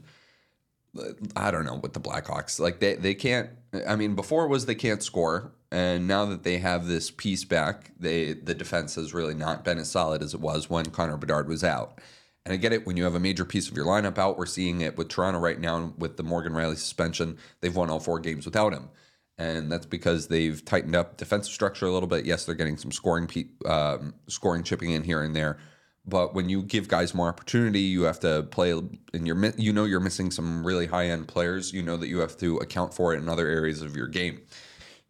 I 1.35 1.51
don't 1.51 1.65
know 1.65 1.75
with 1.75 1.93
the 1.93 1.99
Blackhawks. 1.99 2.59
Like 2.59 2.79
they 2.79 2.95
they 2.95 3.13
can't. 3.13 3.49
I 3.87 3.95
mean, 3.95 4.15
before 4.15 4.45
it 4.45 4.49
was 4.49 4.65
they 4.65 4.75
can't 4.75 5.01
score, 5.01 5.53
and 5.73 6.07
now 6.07 6.25
that 6.25 6.43
they 6.43 6.59
have 6.59 6.87
this 6.87 7.11
piece 7.11 7.43
back, 7.43 7.91
they 7.99 8.33
the 8.33 8.53
defense 8.53 8.95
has 8.95 9.13
really 9.13 9.33
not 9.35 9.65
been 9.65 9.77
as 9.77 9.91
solid 9.91 10.23
as 10.23 10.33
it 10.33 10.39
was 10.39 10.69
when 10.69 10.85
Connor 10.85 11.17
Bedard 11.17 11.49
was 11.49 11.63
out. 11.63 11.99
And 12.45 12.53
I 12.53 12.57
get 12.57 12.73
it 12.73 12.85
when 12.85 12.97
you 12.97 13.05
have 13.05 13.15
a 13.15 13.19
major 13.19 13.45
piece 13.45 13.69
of 13.69 13.75
your 13.75 13.85
lineup 13.85 14.17
out. 14.17 14.37
We're 14.37 14.45
seeing 14.45 14.81
it 14.81 14.97
with 14.97 15.09
Toronto 15.09 15.39
right 15.39 15.59
now 15.59 15.93
with 15.97 16.17
the 16.17 16.23
Morgan 16.23 16.53
Rielly 16.53 16.77
suspension. 16.77 17.37
They've 17.61 17.75
won 17.75 17.89
all 17.89 17.99
four 17.99 18.19
games 18.19 18.45
without 18.45 18.73
him 18.73 18.89
and 19.37 19.71
that's 19.71 19.85
because 19.85 20.27
they've 20.27 20.63
tightened 20.63 20.95
up 20.95 21.17
defensive 21.17 21.53
structure 21.53 21.87
a 21.87 21.91
little 21.91 22.07
bit. 22.07 22.25
Yes, 22.25 22.45
they're 22.45 22.55
getting 22.55 22.77
some 22.77 22.91
scoring, 22.91 23.27
um, 23.65 24.13
scoring 24.27 24.63
chipping 24.63 24.91
in 24.91 25.03
here 25.03 25.23
and 25.23 25.35
there, 25.35 25.57
but 26.05 26.33
when 26.33 26.49
you 26.49 26.61
give 26.63 26.87
guys 26.87 27.13
more 27.13 27.29
opportunity, 27.29 27.79
you 27.79 28.03
have 28.03 28.19
to 28.21 28.43
play, 28.51 28.71
and 28.71 29.27
you're 29.27 29.53
you 29.57 29.71
know 29.71 29.85
you're 29.85 29.99
missing 29.99 30.31
some 30.31 30.65
really 30.65 30.85
high 30.85 31.07
end 31.07 31.27
players. 31.27 31.73
You 31.73 31.81
know 31.81 31.97
that 31.97 32.07
you 32.07 32.19
have 32.19 32.37
to 32.37 32.57
account 32.57 32.93
for 32.93 33.13
it 33.13 33.17
in 33.17 33.29
other 33.29 33.47
areas 33.47 33.81
of 33.81 33.95
your 33.95 34.07
game. 34.07 34.41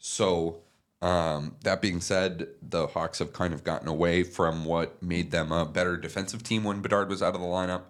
So 0.06 0.58
um, 1.02 1.56
that 1.64 1.82
being 1.82 2.02
said, 2.02 2.50
the 2.62 2.88
Hawks 2.88 3.20
have 3.20 3.32
kind 3.32 3.54
of 3.54 3.64
gotten 3.64 3.88
away 3.88 4.24
from 4.24 4.66
what 4.66 5.02
made 5.02 5.32
them 5.32 5.54
a 5.54 5.66
better 5.66 5.96
defensive 5.96 6.44
team 6.44 6.66
when 6.66 6.82
Bedard 6.82 7.08
was 7.08 7.24
out 7.24 7.36
of 7.36 7.40
the 7.40 7.48
lineup. 7.48 7.84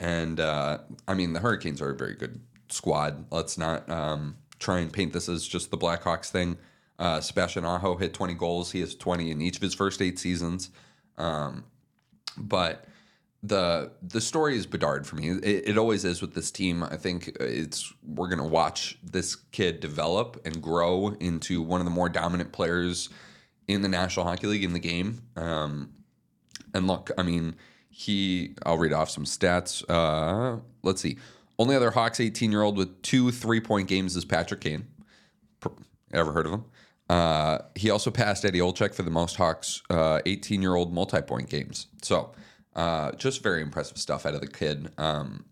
And 0.00 0.40
uh, 0.40 0.78
I 1.06 1.14
mean, 1.14 1.34
the 1.34 1.38
Hurricanes 1.38 1.80
are 1.80 1.90
a 1.90 1.96
very 1.96 2.16
good 2.16 2.40
squad. 2.68 3.26
Let's 3.30 3.56
not 3.56 3.88
um, 3.88 4.38
try 4.58 4.80
and 4.80 4.92
paint 4.92 5.12
this 5.12 5.28
as 5.28 5.46
just 5.46 5.70
the 5.70 5.78
Blackhawks 5.78 6.30
thing. 6.30 6.58
Uh, 6.98 7.20
Sebastian 7.20 7.64
Aho 7.64 7.96
hit 7.96 8.12
20 8.12 8.34
goals. 8.34 8.72
He 8.72 8.80
has 8.80 8.96
20 8.96 9.30
in 9.30 9.40
each 9.40 9.54
of 9.54 9.62
his 9.62 9.72
first 9.72 10.02
eight 10.02 10.18
seasons. 10.18 10.70
Um, 11.16 11.62
but 12.36 12.86
the 13.42 13.90
the 14.02 14.20
story 14.20 14.56
is 14.56 14.66
Bedard 14.66 15.06
for 15.06 15.16
me. 15.16 15.30
It, 15.30 15.70
it, 15.70 15.78
always 15.78 16.04
is 16.04 16.20
with 16.20 16.34
this 16.34 16.50
team. 16.50 16.82
I 16.82 16.96
think 16.96 17.36
it's 17.40 17.92
we're 18.06 18.28
gonna 18.28 18.46
watch 18.46 18.98
this 19.02 19.34
kid 19.34 19.80
develop 19.80 20.40
and 20.44 20.62
grow 20.62 21.08
into 21.20 21.60
one 21.60 21.80
of 21.80 21.84
the 21.84 21.90
more 21.90 22.08
dominant 22.08 22.52
players 22.52 23.08
in 23.66 23.82
the 23.82 23.88
National 23.88 24.26
Hockey 24.26 24.46
League 24.46 24.64
in 24.64 24.72
the 24.72 24.78
game. 24.78 25.22
Um, 25.36 25.92
and 26.72 26.86
look, 26.86 27.10
I 27.18 27.22
mean, 27.22 27.56
he. 27.90 28.54
I'll 28.64 28.78
read 28.78 28.92
off 28.92 29.10
some 29.10 29.24
stats. 29.24 29.84
Uh, 29.88 30.60
let's 30.82 31.00
see. 31.00 31.18
Only 31.58 31.74
other 31.74 31.90
Hawks 31.90 32.20
18 32.20 32.52
year 32.52 32.62
old 32.62 32.76
with 32.76 33.02
two 33.02 33.32
three 33.32 33.60
point 33.60 33.88
games 33.88 34.14
is 34.14 34.24
Patrick 34.24 34.60
Kane. 34.60 34.86
Ever 36.12 36.32
heard 36.32 36.46
of 36.46 36.52
him? 36.52 36.64
Uh, 37.08 37.58
he 37.74 37.90
also 37.90 38.10
passed 38.10 38.44
Eddie 38.44 38.60
Olczyk 38.60 38.94
for 38.94 39.02
the 39.02 39.10
most 39.10 39.36
Hawks 39.36 39.82
18 39.90 39.90
uh, 39.90 40.62
year 40.62 40.74
old 40.76 40.92
multi 40.94 41.20
point 41.20 41.48
games. 41.48 41.88
So 42.02 42.32
uh, 42.74 43.12
just 43.12 43.42
very 43.42 43.62
impressive 43.62 43.98
stuff 43.98 44.26
out 44.26 44.34
of 44.34 44.40
the 44.40 44.46
kid. 44.46 44.90
Um, 44.98 45.46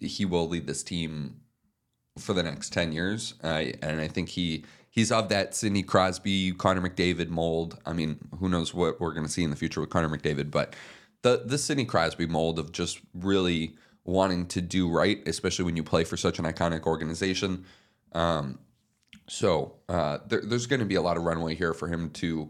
he 0.00 0.24
will 0.24 0.48
lead 0.48 0.66
this 0.66 0.82
team 0.82 1.40
for 2.18 2.32
the 2.32 2.42
next 2.42 2.72
10 2.72 2.92
years. 2.92 3.34
and 3.42 4.00
I 4.00 4.08
think 4.08 4.30
he 4.30 4.64
he's 4.90 5.12
of 5.12 5.28
that 5.28 5.54
Sidney 5.54 5.82
Crosby, 5.82 6.52
Connor 6.52 6.88
McDavid 6.88 7.28
mold. 7.28 7.78
I 7.86 7.92
mean, 7.92 8.18
who 8.38 8.48
knows 8.48 8.74
what 8.74 9.00
we're 9.00 9.14
going 9.14 9.26
to 9.26 9.32
see 9.32 9.44
in 9.44 9.50
the 9.50 9.56
future 9.56 9.80
with 9.80 9.90
Connor 9.90 10.08
McDavid, 10.08 10.50
but 10.50 10.74
the 11.22 11.42
the 11.44 11.58
Sidney 11.58 11.84
Crosby 11.84 12.26
mold 12.26 12.58
of 12.58 12.72
just 12.72 13.00
really 13.14 13.74
wanting 14.04 14.46
to 14.46 14.60
do 14.60 14.90
right, 14.90 15.22
especially 15.26 15.64
when 15.64 15.76
you 15.76 15.82
play 15.82 16.04
for 16.04 16.16
such 16.16 16.38
an 16.38 16.44
iconic 16.44 16.84
organization. 16.84 17.64
Um, 18.12 18.58
so 19.28 19.76
uh, 19.88 20.18
there, 20.26 20.40
there's 20.40 20.66
going 20.66 20.80
to 20.80 20.86
be 20.86 20.96
a 20.96 21.02
lot 21.02 21.16
of 21.16 21.22
runway 21.22 21.54
here 21.54 21.72
for 21.74 21.86
him 21.86 22.10
to 22.10 22.48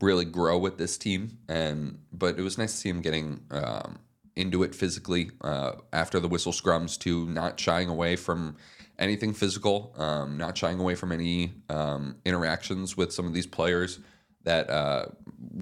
really 0.00 0.24
grow 0.24 0.58
with 0.58 0.78
this 0.78 0.96
team, 0.98 1.38
and 1.48 1.98
but 2.12 2.38
it 2.38 2.42
was 2.42 2.58
nice 2.58 2.72
to 2.72 2.78
see 2.78 2.88
him 2.88 3.00
getting 3.00 3.40
um, 3.50 3.98
into 4.36 4.62
it 4.62 4.74
physically 4.74 5.30
uh, 5.42 5.72
after 5.92 6.20
the 6.20 6.28
whistle 6.28 6.52
scrums, 6.52 6.98
to 7.00 7.26
not 7.26 7.58
shying 7.58 7.88
away 7.88 8.16
from 8.16 8.56
anything 8.98 9.32
physical, 9.32 9.94
um, 9.98 10.36
not 10.36 10.56
shying 10.56 10.78
away 10.78 10.94
from 10.94 11.12
any 11.12 11.52
um, 11.68 12.16
interactions 12.24 12.96
with 12.96 13.12
some 13.12 13.26
of 13.26 13.34
these 13.34 13.46
players 13.46 13.98
that 14.44 14.68
uh, 14.70 15.06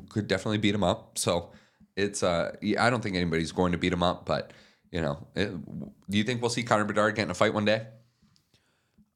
could 0.08 0.26
definitely 0.26 0.58
beat 0.58 0.74
him 0.74 0.84
up. 0.84 1.18
So 1.18 1.50
it's 1.96 2.22
uh, 2.22 2.54
I 2.78 2.90
don't 2.90 3.02
think 3.02 3.16
anybody's 3.16 3.52
going 3.52 3.72
to 3.72 3.78
beat 3.78 3.92
him 3.92 4.02
up, 4.02 4.26
but 4.26 4.52
you 4.90 5.00
know, 5.00 5.26
it, 5.34 5.50
do 6.10 6.18
you 6.18 6.24
think 6.24 6.40
we'll 6.40 6.50
see 6.50 6.62
Connor 6.62 6.84
Bedard 6.84 7.14
get 7.14 7.22
in 7.22 7.30
a 7.30 7.34
fight 7.34 7.54
one 7.54 7.64
day? 7.64 7.86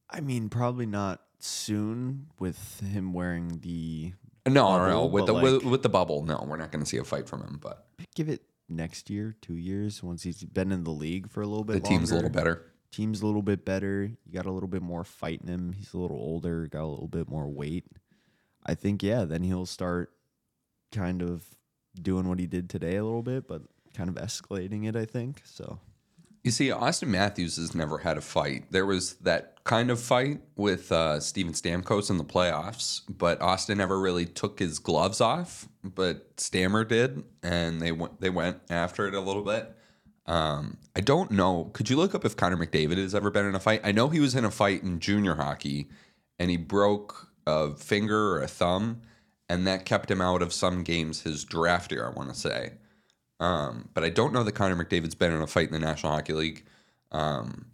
I 0.09 0.21
mean, 0.21 0.49
probably 0.49 0.87
not 0.87 1.21
soon 1.39 2.27
with 2.39 2.81
him 2.81 3.13
wearing 3.13 3.61
the. 3.63 4.13
No, 4.47 4.79
no, 4.79 4.89
no. 4.89 5.07
With 5.07 5.27
the 5.27 5.33
but, 5.33 5.43
with, 5.43 5.65
with 5.65 5.83
the 5.83 5.89
bubble, 5.89 6.25
no, 6.25 6.45
we're 6.47 6.57
not 6.57 6.71
going 6.71 6.83
to 6.83 6.89
see 6.89 6.99
a 6.99 7.05
fight 7.05 7.29
from 7.29 7.41
him. 7.43 7.59
But 7.61 7.87
Give 8.15 8.29
it 8.29 8.43
next 8.69 9.11
year, 9.11 9.35
two 9.41 9.57
years, 9.57 10.03
once 10.03 10.23
he's 10.23 10.43
been 10.45 10.73
in 10.73 10.85
the 10.85 10.91
league 10.91 11.31
for 11.31 11.43
a 11.43 11.47
little 11.47 11.65
bit. 11.65 11.75
the 11.75 11.81
bit. 11.81 11.89
team's 11.89 12.11
a 12.11 12.17
little 12.17 12.31
better. 12.31 12.71
Team's 12.93 13.23
a 13.23 13.27
little 13.27 13.43
bit 13.43 13.65
better. 13.65 14.05
You 14.25 14.33
got 14.33 14.47
a 14.47 14.53
little 14.53 14.69
bit 14.69 14.83
more 14.83 15.03
fight 15.03 15.41
in 15.43 15.49
him. 15.49 15.73
He's 15.73 15.95
a 15.95 15.99
little 15.99 16.17
older, 16.17 16.67
got 16.69 16.83
a 16.83 16.87
little 16.87 17.09
bit 17.09 17.29
more 17.29 17.49
weight. 17.49 17.87
I 18.65 18.75
think, 18.75 19.03
yeah, 19.03 19.25
then 19.25 19.43
he'll 19.43 19.67
start 19.67 20.13
kind 20.93 21.23
of 21.23 21.45
doing 22.01 22.29
what 22.29 22.39
he 22.39 22.47
did 22.47 22.71
today 22.71 22.97
a 22.97 23.05
little 23.05 23.23
bit, 23.23 23.49
but 23.49 23.63
kind 23.95 24.09
of 24.09 24.17
escalating 24.17 24.87
it, 24.87 24.97
I 24.97 25.05
think. 25.05 25.43
So, 25.45 25.81
You 26.45 26.51
see, 26.51 26.69
Auston 26.69 27.09
Matthews 27.09 27.57
has 27.57 27.75
never 27.75 27.99
had 27.99 28.19
a 28.19 28.21
fight. 28.21 28.71
There 28.71 28.85
was 28.85 29.15
that 29.15 29.65
kind 29.65 29.91
of 29.91 29.99
fight 29.99 30.43
with 30.57 30.93
uh, 30.93 31.19
Steven 31.19 31.55
Stamkos 31.55 32.11
in 32.11 32.19
the 32.19 32.25
playoffs, 32.25 33.01
but 33.09 33.41
Auston 33.41 33.79
never 33.79 33.99
really 33.99 34.27
took 34.27 34.59
his 34.59 34.79
gloves 34.79 35.23
off. 35.23 35.67
But 35.83 36.35
Stammer 36.37 36.85
did, 36.85 37.25
and 37.43 37.81
they 37.81 37.93
went 37.93 38.21
they 38.21 38.29
went 38.29 38.59
after 38.69 39.09
it 39.09 39.15
a 39.15 39.21
little 39.21 39.43
bit. 39.43 39.75
Um, 40.27 40.77
I 40.95 41.01
don't 41.01 41.31
know. 41.31 41.71
Could 41.73 41.89
you 41.89 41.97
look 41.97 42.15
up 42.15 42.27
if 42.27 42.37
Connor 42.37 42.59
McDavid 42.59 42.99
has 42.99 43.15
ever 43.15 43.31
been 43.31 43.47
in 43.47 43.55
a 43.55 43.61
fight? 43.61 43.81
I 43.83 43.93
know 43.93 44.11
he 44.11 44.21
was 44.21 44.35
in 44.35 44.45
a 44.45 44.51
fight 44.51 44.83
in 44.83 45.01
junior 45.01 45.37
hockey, 45.37 45.89
and 46.39 46.51
he 46.51 46.59
broke 46.59 47.29
a 47.47 47.71
finger 47.75 48.33
or 48.33 48.43
a 48.43 48.49
thumb, 48.49 49.01
and 49.49 49.67
that 49.67 49.87
kept 49.87 50.11
him 50.11 50.21
out 50.21 50.43
of 50.43 50.53
some 50.53 50.83
games 50.83 51.23
his 51.23 51.43
draft 51.43 51.91
year. 51.91 52.07
I 52.07 52.11
want 52.11 52.29
to 52.29 52.39
say. 52.39 52.73
Um, 53.45 53.89
but 53.93 54.05
I 54.05 54.09
don't 54.09 54.33
know 54.33 54.43
that 54.43 54.53
Connor 54.53 54.83
McDavid's 54.83 55.15
been 55.15 55.33
in 55.33 55.43
a 55.43 55.47
fight 55.47 55.67
in 55.67 55.73
the 55.73 55.79
National 55.79 56.13
Hockey 56.13 56.33
League. 56.33 56.65
Um, 57.13 57.67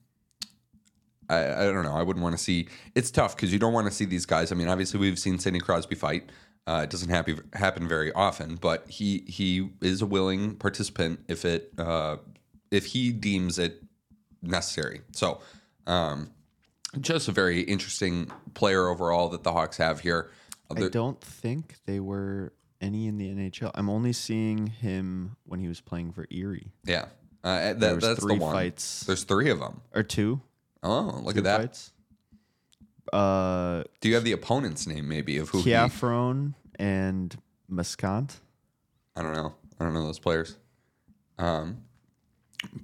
I, 1.28 1.62
I 1.62 1.64
don't 1.64 1.84
know. 1.84 1.94
I 1.94 2.02
wouldn't 2.02 2.24
want 2.24 2.36
to 2.36 2.42
see. 2.42 2.66
It's 2.96 3.10
tough 3.10 3.36
because 3.36 3.52
you 3.52 3.60
don't 3.60 3.72
want 3.72 3.86
to 3.86 3.92
see 3.92 4.04
these 4.04 4.26
guys. 4.26 4.50
I 4.50 4.56
mean, 4.56 4.66
obviously 4.66 4.98
we've 4.98 5.18
seen 5.18 5.38
Sidney 5.38 5.60
Crosby 5.60 5.94
fight. 5.94 6.30
Uh, 6.66 6.80
it 6.82 6.90
doesn't 6.90 7.08
happen 7.08 7.40
happen 7.52 7.86
very 7.88 8.12
often, 8.12 8.56
but 8.56 8.88
he 8.88 9.24
he 9.26 9.70
is 9.80 10.02
a 10.02 10.06
willing 10.06 10.56
participant 10.56 11.20
if 11.28 11.44
it 11.44 11.72
uh, 11.78 12.16
if 12.70 12.86
he 12.86 13.12
deems 13.12 13.58
it 13.58 13.82
necessary. 14.42 15.00
So, 15.12 15.40
um, 15.86 16.30
just 17.00 17.28
a 17.28 17.32
very 17.32 17.62
interesting 17.62 18.30
player 18.54 18.88
overall 18.88 19.28
that 19.30 19.42
the 19.42 19.52
Hawks 19.52 19.78
have 19.78 20.00
here. 20.00 20.30
I 20.70 20.88
don't 20.88 21.20
think 21.20 21.76
they 21.86 21.98
were 21.98 22.52
any 22.80 23.06
in 23.06 23.18
the 23.18 23.28
NHL. 23.28 23.70
I'm 23.74 23.88
only 23.90 24.12
seeing 24.12 24.66
him 24.68 25.36
when 25.44 25.60
he 25.60 25.68
was 25.68 25.80
playing 25.80 26.12
for 26.12 26.26
Erie. 26.30 26.72
yeah, 26.84 27.06
uh, 27.44 27.74
that, 27.74 27.94
was 27.96 28.04
that's 28.04 28.20
three 28.20 28.36
the 28.36 28.40
one. 28.42 28.52
fights. 28.52 29.04
There's 29.04 29.24
three 29.24 29.50
of 29.50 29.58
them. 29.60 29.80
Or 29.94 30.02
two. 30.02 30.40
Oh, 30.82 31.20
look 31.22 31.34
two 31.34 31.38
at 31.38 31.44
that. 31.44 31.60
Fights. 31.60 31.92
Uh, 33.12 33.82
Do 34.00 34.08
you 34.08 34.14
have 34.14 34.24
the 34.24 34.32
opponent's 34.32 34.86
name 34.86 35.08
maybe 35.08 35.38
of 35.38 35.48
who 35.48 35.62
he? 35.62 35.70
Kiafron 35.70 36.54
and 36.78 37.36
Muscant. 37.70 38.36
I 39.16 39.22
don't 39.22 39.32
know. 39.34 39.54
I 39.80 39.84
don't 39.84 39.94
know 39.94 40.04
those 40.04 40.18
players. 40.18 40.56
Um, 41.38 41.78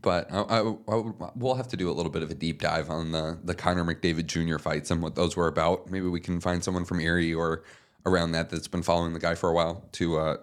but 0.03 0.33
I, 0.33 0.41
I, 0.41 0.61
I 0.89 1.03
we'll 1.37 1.55
have 1.55 1.69
to 1.69 1.77
do 1.77 1.91
a 1.91 1.93
little 1.93 2.11
bit 2.11 2.23
of 2.23 2.31
a 2.31 2.35
deep 2.35 2.61
dive 2.63 2.89
on 2.91 3.13
the 3.13 3.39
the 3.45 3.55
Connor 3.55 3.85
McDavid 3.85 4.27
Jr. 4.27 4.59
fights 4.59 4.91
and 4.91 5.03
what 5.03 5.15
those 5.15 5.37
were 5.37 5.49
about. 5.49 5.91
Maybe 5.91 6.09
we 6.09 6.21
can 6.21 6.41
find 6.41 6.65
someone 6.65 6.85
from 6.87 7.01
Erie 7.01 7.35
or 7.35 7.63
around 8.07 8.33
that 8.33 8.49
that's 8.49 8.69
been 8.69 8.83
following 8.83 9.13
the 9.13 9.19
guy 9.19 9.35
for 9.35 9.51
a 9.51 9.53
while 9.53 9.85
to 9.93 10.17
uh, 10.17 10.37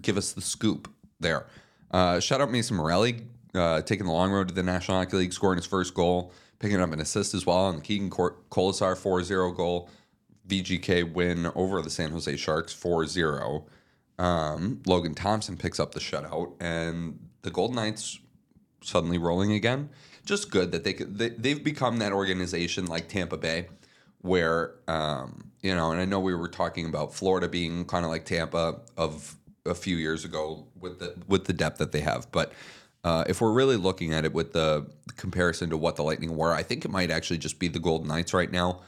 give 0.00 0.16
us 0.16 0.32
the 0.32 0.40
scoop 0.40 0.88
there. 1.20 1.46
Uh, 1.90 2.20
shout 2.20 2.40
out 2.40 2.50
Mason 2.50 2.76
Morelli, 2.76 3.22
uh, 3.54 3.82
taking 3.82 4.06
the 4.06 4.12
long 4.12 4.30
road 4.30 4.48
to 4.48 4.54
the 4.54 4.62
National 4.62 4.98
Hockey 4.98 5.16
League, 5.16 5.32
scoring 5.32 5.58
his 5.58 5.66
first 5.66 5.92
goal, 5.92 6.32
picking 6.58 6.80
up 6.80 6.92
an 6.92 7.00
assist 7.00 7.34
as 7.34 7.44
well 7.44 7.56
on 7.56 7.76
the 7.76 7.82
Keegan 7.82 8.10
Kolesar 8.10 8.96
4-0 8.96 9.56
goal. 9.56 9.90
VGK 10.46 11.12
win 11.12 11.50
over 11.54 11.82
the 11.82 11.90
San 11.90 12.10
Jose 12.10 12.36
Sharks 12.36 12.74
4-0. 12.74 13.64
Um, 14.18 14.82
Logan 14.86 15.14
Thompson 15.14 15.56
picks 15.56 15.78
up 15.78 15.92
the 15.92 16.00
shutout, 16.00 16.54
and 16.60 17.18
the 17.42 17.50
Golden 17.50 17.76
Knights 17.76 18.18
suddenly 18.82 19.18
rolling 19.18 19.52
again. 19.52 19.90
Just 20.24 20.50
good 20.50 20.72
that 20.72 20.84
they 20.84 20.92
could. 20.92 21.18
They, 21.18 21.30
they've 21.30 21.62
become 21.62 21.98
that 21.98 22.12
organization 22.12 22.86
like 22.86 23.08
Tampa 23.08 23.36
Bay, 23.36 23.68
where 24.20 24.74
um, 24.88 25.50
you 25.62 25.74
know. 25.74 25.90
And 25.90 26.00
I 26.00 26.04
know 26.04 26.20
we 26.20 26.34
were 26.34 26.48
talking 26.48 26.86
about 26.86 27.14
Florida 27.14 27.48
being 27.48 27.84
kind 27.84 28.04
of 28.04 28.10
like 28.10 28.24
Tampa 28.24 28.80
of 28.96 29.36
a 29.66 29.74
few 29.74 29.96
years 29.96 30.24
ago 30.24 30.66
with 30.78 30.98
the 30.98 31.14
with 31.26 31.44
the 31.46 31.52
depth 31.52 31.78
that 31.78 31.92
they 31.92 32.00
have, 32.00 32.30
but. 32.32 32.52
Uh, 33.04 33.22
if 33.28 33.40
we're 33.40 33.52
really 33.52 33.76
looking 33.76 34.12
at 34.12 34.24
it 34.24 34.34
with 34.34 34.52
the 34.52 34.84
comparison 35.16 35.70
to 35.70 35.76
what 35.76 35.94
the 35.94 36.02
Lightning 36.02 36.36
were, 36.36 36.52
I 36.52 36.64
think 36.64 36.84
it 36.84 36.90
might 36.90 37.12
actually 37.12 37.38
just 37.38 37.60
be 37.60 37.68
the 37.68 37.78
Golden 37.78 38.08
Knights 38.08 38.34
right 38.34 38.50
now 38.50 38.80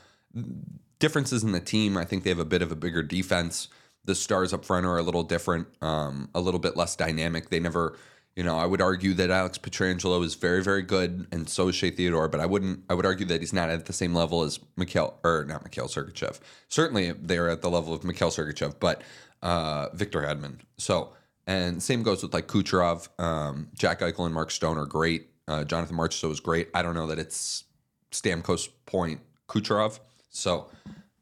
differences 1.01 1.43
in 1.43 1.51
the 1.51 1.61
team. 1.61 1.97
I 1.97 2.05
think 2.05 2.23
they 2.23 2.31
have 2.31 2.39
a 2.39 2.45
bit 2.45 2.63
of 2.63 2.71
a 2.71 2.77
bigger 2.77 3.03
defense. 3.03 3.69
The 4.05 4.15
stars 4.15 4.53
up 4.53 4.65
front 4.65 4.87
are 4.87 4.99
a 4.99 5.03
little 5.03 5.25
different, 5.25 5.67
um, 5.83 6.29
a 6.35 6.41
little 6.41 6.61
bit 6.61 6.77
less 6.77 6.95
dynamic. 6.95 7.51
They 7.51 7.59
never, 7.59 7.99
you 8.41 8.47
know, 8.47 8.57
I 8.57 8.65
would 8.65 8.81
argue 8.81 9.13
that 9.13 9.31
Alex 9.31 9.59
Pietrangelo 9.59 10.25
is 10.25 10.35
very, 10.35 10.63
very 10.63 10.81
good, 10.81 11.27
and 11.31 11.47
so 11.47 11.69
is 11.69 11.75
Shea 11.75 11.91
Theodore. 11.91 12.27
But 12.27 12.41
I 12.41 12.47
wouldn't, 12.47 12.85
I 12.89 12.95
would 12.95 13.05
argue 13.05 13.27
that 13.27 13.43
he's 13.43 13.53
not 13.53 13.69
at 13.69 13.85
the 13.85 13.93
same 13.93 14.15
level 14.15 14.45
as 14.45 14.59
Mikhail, 14.79 15.19
or 15.23 15.45
not 15.47 15.63
Mikhail 15.63 15.89
Sergachev. 15.89 16.41
Certainly, 16.69 17.13
they're 17.21 17.51
at 17.51 17.61
the 17.61 17.69
level 17.69 17.93
of 17.93 18.03
Mikhail 18.03 18.31
Sergachev, 18.31 18.77
but 18.81 19.03
uh, 19.43 19.91
Victor 19.93 20.23
Hedman. 20.23 20.61
So, 20.79 21.13
and 21.47 21.83
same 21.83 22.03
goes 22.03 22.23
with 22.23 22.33
like 22.33 22.47
Kucherov, 22.47 23.11
um, 23.23 23.69
Jack 23.75 24.01
Eichel, 24.01 24.25
and 24.25 24.33
Mark 24.35 24.51
Stone 24.51 24.79
are 24.79 24.87
great. 24.87 25.29
Uh, 25.47 25.65
Jonathan 25.65 25.99
Marchessault 25.99 26.33
is 26.33 26.41
great. 26.41 26.71
I 26.73 26.81
don't 26.81 26.95
know 26.95 27.09
that 27.09 27.19
it's 27.19 27.65
Stamkos 28.11 28.71
Point 28.87 29.21
Kucherov. 29.51 30.01
So, 30.31 30.71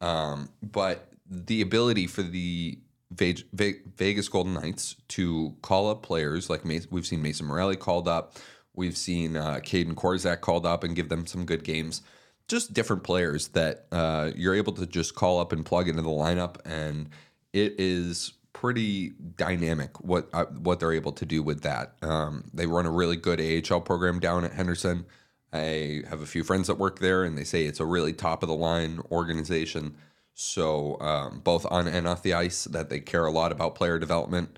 um, 0.01 0.51
but 0.63 1.09
the 1.29 1.63
ability 1.63 2.07
for 2.07 2.23
the 2.23 2.79
Vegas 3.11 4.29
Golden 4.29 4.55
Knights 4.55 4.97
to 5.09 5.55
call 5.63 5.91
up 5.91 6.03
players 6.03 6.51
like 6.51 6.65
we've 6.65 7.07
seen 7.07 7.23
Mason 7.23 7.47
Morelli 7.47 7.77
called 7.77 8.07
up, 8.07 8.37
we've 8.75 8.97
seen 8.97 9.37
uh, 9.37 9.61
Kaedan 9.63 9.95
Korczak 9.95 10.41
called 10.41 10.67
up 10.67 10.85
and 10.85 10.95
give 10.95 11.09
them 11.09 11.27
some 11.27 11.45
good 11.45 11.65
games. 11.65 12.03
Just 12.49 12.73
different 12.73 13.03
players 13.03 13.49
that 13.49 13.87
uh, 13.93 14.31
you're 14.35 14.55
able 14.55 14.73
to 14.75 14.87
just 14.87 15.15
call 15.15 15.41
up 15.41 15.53
and 15.53 15.65
plug 15.65 15.89
into 15.89 16.03
the 16.03 16.09
lineup, 16.09 16.57
and 16.65 17.11
it 17.53 17.75
is 17.79 18.33
pretty 18.55 19.13
dynamic 19.37 20.01
what 20.01 20.29
uh, 20.33 20.47
what 20.47 20.81
they're 20.81 20.93
able 20.93 21.13
to 21.13 21.27
do 21.27 21.43
with 21.43 21.63
that. 21.63 21.95
Um, 22.03 22.45
they 22.53 22.67
run 22.67 22.87
a 22.87 22.91
really 22.91 23.17
good 23.17 23.41
AHL 23.41 23.83
program 23.83 24.19
down 24.19 24.45
at 24.45 24.53
Henderson. 24.53 25.07
I 25.53 26.03
have 26.09 26.21
a 26.21 26.27
few 26.27 26.45
friends 26.45 26.67
that 26.67 26.79
work 26.79 26.99
there, 26.99 27.25
and 27.25 27.37
they 27.37 27.45
say 27.45 27.65
it's 27.65 27.81
a 27.81 27.85
really 27.85 28.13
top 28.13 28.43
of 28.43 28.49
the 28.49 28.55
line 28.55 29.01
organization. 29.11 29.97
So 30.41 31.01
um, 31.01 31.41
both 31.41 31.67
on 31.69 31.89
and 31.89 32.07
off 32.07 32.23
the 32.23 32.35
ice, 32.35 32.63
that 32.67 32.91
they 32.91 33.01
care 33.01 33.27
a 33.27 33.33
lot 33.33 33.51
about 33.51 33.75
player 33.75 33.99
development, 33.99 34.57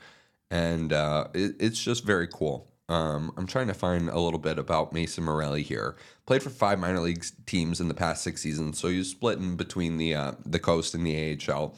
and 0.50 0.92
uh, 0.92 1.28
it, 1.32 1.56
it's 1.58 1.82
just 1.82 2.04
very 2.04 2.28
cool. 2.28 2.70
Um, 2.90 3.32
I'm 3.38 3.46
trying 3.46 3.68
to 3.68 3.74
find 3.74 4.10
a 4.10 4.18
little 4.20 4.38
bit 4.38 4.58
about 4.58 4.92
Mason 4.92 5.24
Morelli 5.24 5.62
here. 5.62 5.96
Played 6.26 6.42
for 6.42 6.50
five 6.50 6.78
minor 6.78 7.00
league 7.00 7.24
teams 7.46 7.80
in 7.80 7.88
the 7.88 7.94
past 7.94 8.22
six 8.22 8.42
seasons, 8.42 8.78
so 8.78 8.88
he's 8.88 9.08
split 9.08 9.38
in 9.38 9.56
between 9.56 9.96
the 9.96 10.14
uh, 10.14 10.32
the 10.44 10.58
coast 10.58 10.94
and 10.94 11.06
the 11.06 11.38
AHL. 11.48 11.74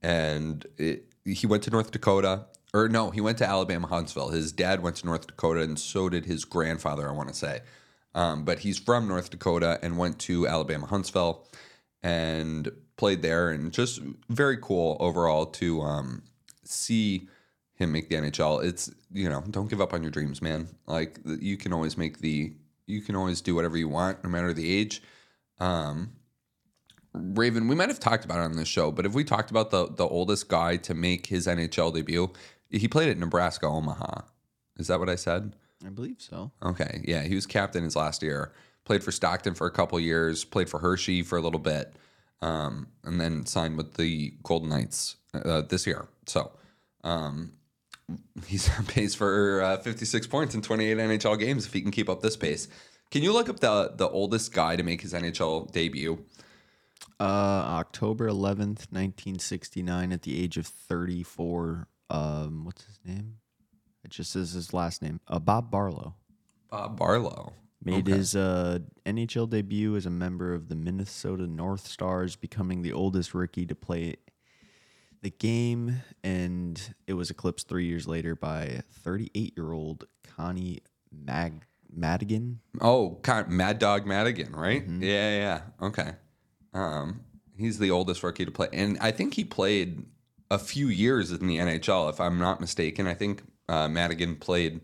And 0.00 0.66
it, 0.78 1.12
he 1.26 1.46
went 1.46 1.64
to 1.64 1.70
North 1.70 1.90
Dakota, 1.90 2.46
or 2.72 2.88
no, 2.88 3.10
he 3.10 3.20
went 3.20 3.36
to 3.38 3.46
Alabama 3.46 3.88
Huntsville. 3.88 4.30
His 4.30 4.52
dad 4.52 4.82
went 4.82 4.96
to 4.96 5.06
North 5.06 5.26
Dakota, 5.26 5.60
and 5.60 5.78
so 5.78 6.08
did 6.08 6.24
his 6.24 6.46
grandfather. 6.46 7.06
I 7.06 7.12
want 7.12 7.28
to 7.28 7.34
say. 7.34 7.60
Um, 8.14 8.46
but 8.46 8.60
he's 8.60 8.78
from 8.78 9.06
North 9.06 9.28
Dakota 9.28 9.78
and 9.82 9.98
went 9.98 10.18
to 10.20 10.48
Alabama 10.48 10.86
Huntsville 10.86 11.46
and 12.04 12.70
played 12.96 13.22
there, 13.22 13.50
and 13.50 13.72
just 13.72 14.00
very 14.28 14.56
cool 14.56 14.96
overall 15.00 15.46
to 15.46 15.80
um, 15.82 16.22
see 16.64 17.28
him 17.74 17.92
make 17.92 18.08
the 18.08 18.16
NHL. 18.16 18.64
It's 18.64 18.90
you 19.12 19.28
know, 19.28 19.42
don't 19.50 19.68
give 19.68 19.80
up 19.80 19.92
on 19.94 20.02
your 20.02 20.10
dreams, 20.10 20.42
man. 20.42 20.68
Like 20.86 21.18
you 21.24 21.56
can 21.56 21.72
always 21.72 21.96
make 21.96 22.18
the, 22.18 22.52
you 22.86 23.00
can 23.00 23.16
always 23.16 23.40
do 23.40 23.54
whatever 23.54 23.76
you 23.76 23.88
want, 23.88 24.24
no 24.24 24.30
matter 24.30 24.52
the 24.52 24.72
age. 24.72 25.02
Um, 25.60 26.12
Raven, 27.12 27.68
we 27.68 27.76
might 27.76 27.88
have 27.88 28.00
talked 28.00 28.24
about 28.24 28.38
it 28.38 28.44
on 28.44 28.56
this 28.56 28.68
show, 28.68 28.90
but 28.90 29.06
if 29.06 29.14
we 29.14 29.22
talked 29.22 29.50
about 29.50 29.70
the 29.70 29.86
the 29.86 30.06
oldest 30.06 30.48
guy 30.48 30.76
to 30.78 30.94
make 30.94 31.26
his 31.26 31.46
NHL 31.46 31.94
debut, 31.94 32.32
he 32.70 32.88
played 32.88 33.08
at 33.08 33.18
Nebraska 33.18 33.66
Omaha. 33.66 34.22
Is 34.78 34.88
that 34.88 34.98
what 34.98 35.08
I 35.08 35.14
said? 35.14 35.54
I 35.86 35.90
believe 35.90 36.16
so. 36.18 36.50
Okay, 36.62 37.02
yeah, 37.04 37.22
he 37.22 37.34
was 37.34 37.46
captain 37.46 37.84
his 37.84 37.94
last 37.94 38.22
year. 38.22 38.52
Played 38.84 39.04
for 39.04 39.12
Stockton 39.12 39.54
for 39.54 39.66
a 39.66 39.70
couple 39.70 39.98
years. 40.00 40.44
Played 40.44 40.68
for 40.68 40.80
Hershey 40.80 41.22
for 41.22 41.38
a 41.38 41.40
little 41.40 41.60
bit, 41.60 41.94
um, 42.42 42.88
and 43.04 43.20
then 43.20 43.46
signed 43.46 43.76
with 43.76 43.94
the 43.94 44.34
Golden 44.42 44.68
Knights 44.68 45.16
uh, 45.34 45.62
this 45.62 45.86
year. 45.86 46.06
So 46.26 46.52
um, 47.02 47.52
he's 48.46 48.68
on 48.78 48.86
pace 48.86 49.14
for 49.14 49.62
uh, 49.62 49.76
56 49.78 50.26
points 50.26 50.54
in 50.54 50.62
28 50.62 50.96
NHL 50.98 51.38
games 51.38 51.66
if 51.66 51.72
he 51.72 51.80
can 51.80 51.90
keep 51.90 52.08
up 52.08 52.20
this 52.20 52.36
pace. 52.36 52.68
Can 53.10 53.22
you 53.22 53.32
look 53.32 53.48
up 53.48 53.60
the 53.60 53.92
the 53.94 54.08
oldest 54.08 54.52
guy 54.52 54.76
to 54.76 54.82
make 54.82 55.02
his 55.02 55.12
NHL 55.12 55.70
debut? 55.70 56.24
Uh, 57.20 57.22
October 57.22 58.28
11th, 58.28 58.90
1969, 58.90 60.12
at 60.12 60.22
the 60.22 60.42
age 60.42 60.56
of 60.56 60.66
34. 60.66 61.86
Um, 62.10 62.64
what's 62.64 62.84
his 62.84 62.98
name? 63.04 63.36
It 64.04 64.10
just 64.10 64.32
says 64.32 64.52
his 64.52 64.74
last 64.74 65.00
name. 65.00 65.20
Uh, 65.28 65.38
Bob 65.38 65.70
Barlow. 65.70 66.16
Bob 66.70 66.98
Barlow. 66.98 67.52
Made 67.84 68.08
Okay. 68.08 68.16
his 68.16 68.34
uh, 68.34 68.78
NHL 69.04 69.48
debut 69.50 69.94
as 69.94 70.06
a 70.06 70.10
member 70.10 70.54
of 70.54 70.68
the 70.68 70.74
Minnesota 70.74 71.46
North 71.46 71.86
Stars, 71.86 72.34
becoming 72.34 72.80
the 72.82 72.92
oldest 72.92 73.34
rookie 73.34 73.66
to 73.66 73.74
play 73.74 74.16
the 75.20 75.30
game, 75.30 76.02
and 76.22 76.94
it 77.06 77.12
was 77.14 77.30
eclipsed 77.30 77.68
three 77.68 77.86
years 77.86 78.06
later 78.06 78.34
by 78.34 78.82
38 78.90 79.52
year 79.56 79.72
old 79.72 80.06
Connie 80.22 80.80
Mag- 81.12 81.66
Madigan. 81.94 82.60
Oh, 82.80 83.18
kind 83.22 83.48
Mad 83.48 83.78
Dog 83.78 84.06
Madigan, 84.06 84.52
right? 84.52 84.82
Mm-hmm. 84.82 85.02
Yeah, 85.02 85.36
yeah. 85.36 85.60
Okay. 85.86 86.12
Um, 86.72 87.20
he's 87.56 87.78
the 87.78 87.90
oldest 87.90 88.22
rookie 88.22 88.44
to 88.46 88.50
play, 88.50 88.68
and 88.72 88.98
I 89.00 89.10
think 89.10 89.34
he 89.34 89.44
played 89.44 90.04
a 90.50 90.58
few 90.58 90.88
years 90.88 91.32
in 91.32 91.46
the 91.46 91.58
NHL, 91.58 92.10
if 92.10 92.20
I'm 92.20 92.38
not 92.38 92.60
mistaken. 92.60 93.06
I 93.06 93.14
think 93.14 93.42
uh, 93.68 93.88
Madigan 93.88 94.36
played 94.36 94.80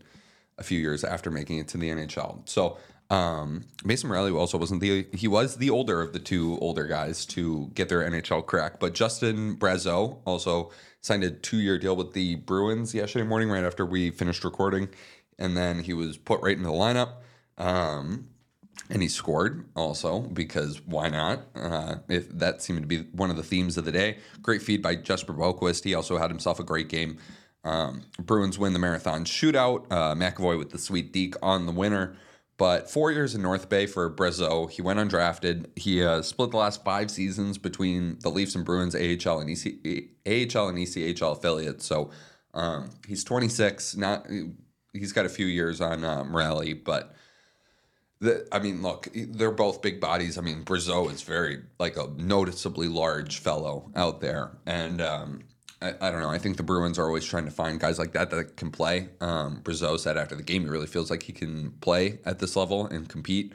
a 0.57 0.63
few 0.63 0.79
years 0.79 1.03
after 1.03 1.29
making 1.31 1.59
it 1.59 1.67
to 1.69 1.77
the 1.77 1.89
NHL. 1.89 2.47
So 2.49 2.77
um, 3.11 3.65
Mason 3.83 4.07
Morelli 4.07 4.31
also 4.31 4.57
wasn't 4.57 4.79
the 4.79 5.05
he 5.11 5.27
was 5.27 5.57
the 5.57 5.69
older 5.69 6.01
of 6.01 6.13
the 6.13 6.19
two 6.19 6.57
older 6.61 6.85
guys 6.85 7.25
to 7.27 7.69
get 7.73 7.89
their 7.89 8.09
NHL 8.09 8.45
crack, 8.45 8.79
but 8.79 8.93
Justin 8.93 9.57
Brazeau 9.57 10.19
also 10.23 10.71
signed 11.01 11.25
a 11.25 11.29
two 11.29 11.57
year 11.57 11.77
deal 11.77 11.95
with 11.97 12.13
the 12.13 12.35
Bruins 12.35 12.95
yesterday 12.95 13.25
morning, 13.25 13.49
right 13.49 13.65
after 13.65 13.85
we 13.85 14.11
finished 14.11 14.45
recording, 14.45 14.87
and 15.37 15.57
then 15.57 15.83
he 15.83 15.93
was 15.93 16.17
put 16.17 16.41
right 16.41 16.55
into 16.55 16.69
the 16.69 16.73
lineup. 16.73 17.15
Um, 17.57 18.29
and 18.89 19.01
he 19.01 19.09
scored 19.09 19.65
also 19.75 20.21
because 20.21 20.81
why 20.85 21.09
not? 21.09 21.41
Uh, 21.53 21.95
if 22.07 22.29
that 22.29 22.61
seemed 22.61 22.79
to 22.79 22.87
be 22.87 22.99
one 23.11 23.29
of 23.29 23.35
the 23.35 23.43
themes 23.43 23.77
of 23.77 23.83
the 23.83 23.91
day. 23.91 24.19
Great 24.41 24.61
feed 24.61 24.81
by 24.81 24.95
Jesper 24.95 25.33
Boqvist. 25.33 25.83
He 25.83 25.93
also 25.93 26.17
had 26.17 26.29
himself 26.29 26.61
a 26.61 26.63
great 26.63 26.87
game. 26.87 27.17
Um, 27.65 28.03
Bruins 28.19 28.57
win 28.57 28.71
the 28.71 28.79
marathon 28.79 29.25
shootout. 29.25 29.85
Uh, 29.91 30.15
McAvoy 30.15 30.57
with 30.57 30.71
the 30.71 30.77
sweet 30.77 31.11
deke 31.11 31.35
on 31.41 31.65
the 31.65 31.73
winner. 31.73 32.15
But 32.61 32.91
four 32.91 33.11
years 33.11 33.33
in 33.33 33.41
North 33.41 33.69
Bay 33.69 33.87
for 33.87 34.07
Brazeau. 34.07 34.69
He 34.69 34.83
went 34.83 34.99
undrafted. 34.99 35.65
He 35.75 36.03
uh, 36.03 36.21
split 36.21 36.51
the 36.51 36.57
last 36.57 36.83
five 36.83 37.09
seasons 37.09 37.57
between 37.57 38.19
the 38.19 38.29
Leafs 38.29 38.53
and 38.53 38.63
Bruins 38.63 38.93
AHL 38.93 39.39
and 39.39 39.49
EC, 39.49 39.65
AHL 40.27 40.67
and 40.67 40.77
ECHL 40.77 41.37
affiliates. 41.37 41.87
So 41.87 42.11
um, 42.53 42.91
he's 43.07 43.23
26. 43.23 43.95
Not 43.97 44.27
he's 44.93 45.11
got 45.11 45.25
a 45.25 45.29
few 45.29 45.47
years 45.47 45.81
on 45.81 46.03
uh, 46.03 46.23
but 46.85 47.15
the, 48.19 48.47
I 48.51 48.59
mean, 48.59 48.83
look, 48.83 49.07
they're 49.15 49.49
both 49.49 49.81
big 49.81 49.99
bodies. 49.99 50.37
I 50.37 50.41
mean, 50.41 50.63
Brazeau 50.63 51.11
is 51.11 51.23
very 51.23 51.63
like 51.79 51.97
a 51.97 52.09
noticeably 52.15 52.89
large 52.89 53.39
fellow 53.39 53.91
out 53.95 54.21
there, 54.21 54.51
and 54.67 55.01
um, 55.01 55.39
I, 55.81 55.93
I 55.99 56.11
don't 56.11 56.21
know. 56.21 56.29
I 56.29 56.37
think 56.37 56.57
the 56.57 56.63
Bruins 56.63 56.99
are 56.99 57.05
always 57.05 57.25
trying 57.25 57.45
to 57.45 57.51
find 57.51 57.79
guys 57.79 57.97
like 57.97 58.13
that 58.13 58.29
that 58.29 58.55
can 58.55 58.71
play. 58.71 59.09
Um, 59.19 59.61
Brazeau 59.63 59.99
said 59.99 60.17
after 60.17 60.35
the 60.35 60.43
game 60.43 60.63
he 60.63 60.69
really 60.69 60.87
feels 60.87 61.09
like 61.09 61.23
he 61.23 61.33
can 61.33 61.71
play 61.81 62.19
at 62.25 62.39
this 62.39 62.55
level 62.55 62.85
and 62.85 63.09
compete, 63.09 63.53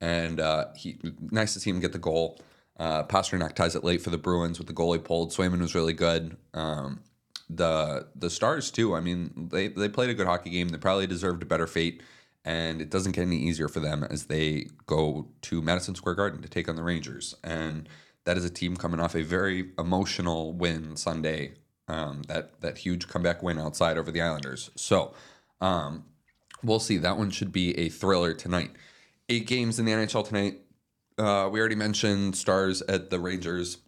and 0.00 0.40
uh, 0.40 0.66
he 0.74 0.98
nice 1.30 1.54
to 1.54 1.60
see 1.60 1.70
him 1.70 1.80
get 1.80 1.92
the 1.92 1.98
goal. 1.98 2.40
Uh, 2.78 3.04
Pastrnak 3.04 3.54
ties 3.54 3.74
it 3.74 3.84
late 3.84 4.02
for 4.02 4.10
the 4.10 4.18
Bruins 4.18 4.58
with 4.58 4.68
the 4.68 4.74
goalie 4.74 5.02
pulled. 5.02 5.32
Swayman 5.32 5.60
was 5.60 5.74
really 5.74 5.94
good. 5.94 6.36
Um, 6.54 7.00
the 7.48 8.08
the 8.14 8.30
Stars 8.30 8.70
too. 8.70 8.94
I 8.94 9.00
mean, 9.00 9.48
they 9.52 9.68
they 9.68 9.88
played 9.88 10.10
a 10.10 10.14
good 10.14 10.26
hockey 10.26 10.50
game. 10.50 10.68
They 10.68 10.78
probably 10.78 11.06
deserved 11.06 11.42
a 11.42 11.46
better 11.46 11.66
fate, 11.66 12.02
and 12.44 12.80
it 12.80 12.90
doesn't 12.90 13.12
get 13.12 13.22
any 13.22 13.38
easier 13.38 13.68
for 13.68 13.80
them 13.80 14.04
as 14.04 14.24
they 14.24 14.68
go 14.86 15.28
to 15.42 15.62
Madison 15.62 15.94
Square 15.94 16.14
Garden 16.16 16.42
to 16.42 16.48
take 16.48 16.68
on 16.68 16.76
the 16.76 16.82
Rangers. 16.82 17.34
And 17.44 17.88
that 18.24 18.36
is 18.36 18.44
a 18.44 18.50
team 18.50 18.76
coming 18.76 19.00
off 19.00 19.14
a 19.14 19.22
very 19.22 19.70
emotional 19.78 20.52
win 20.52 20.96
Sunday. 20.96 21.52
Um, 21.88 22.22
that 22.28 22.60
that 22.62 22.78
huge 22.78 23.06
comeback 23.06 23.42
win 23.42 23.58
outside 23.58 23.96
over 23.96 24.10
the 24.10 24.20
Islanders. 24.20 24.70
So 24.74 25.14
um, 25.60 26.04
we'll 26.62 26.80
see. 26.80 26.96
That 26.96 27.16
one 27.16 27.30
should 27.30 27.52
be 27.52 27.78
a 27.78 27.88
thriller 27.88 28.34
tonight. 28.34 28.72
Eight 29.28 29.46
games 29.46 29.78
in 29.78 29.84
the 29.84 29.92
NHL 29.92 30.26
tonight. 30.26 30.60
Uh, 31.18 31.48
we 31.50 31.60
already 31.60 31.76
mentioned 31.76 32.36
Stars 32.36 32.82
at 32.82 33.10
the 33.10 33.20
Rangers. 33.20 33.78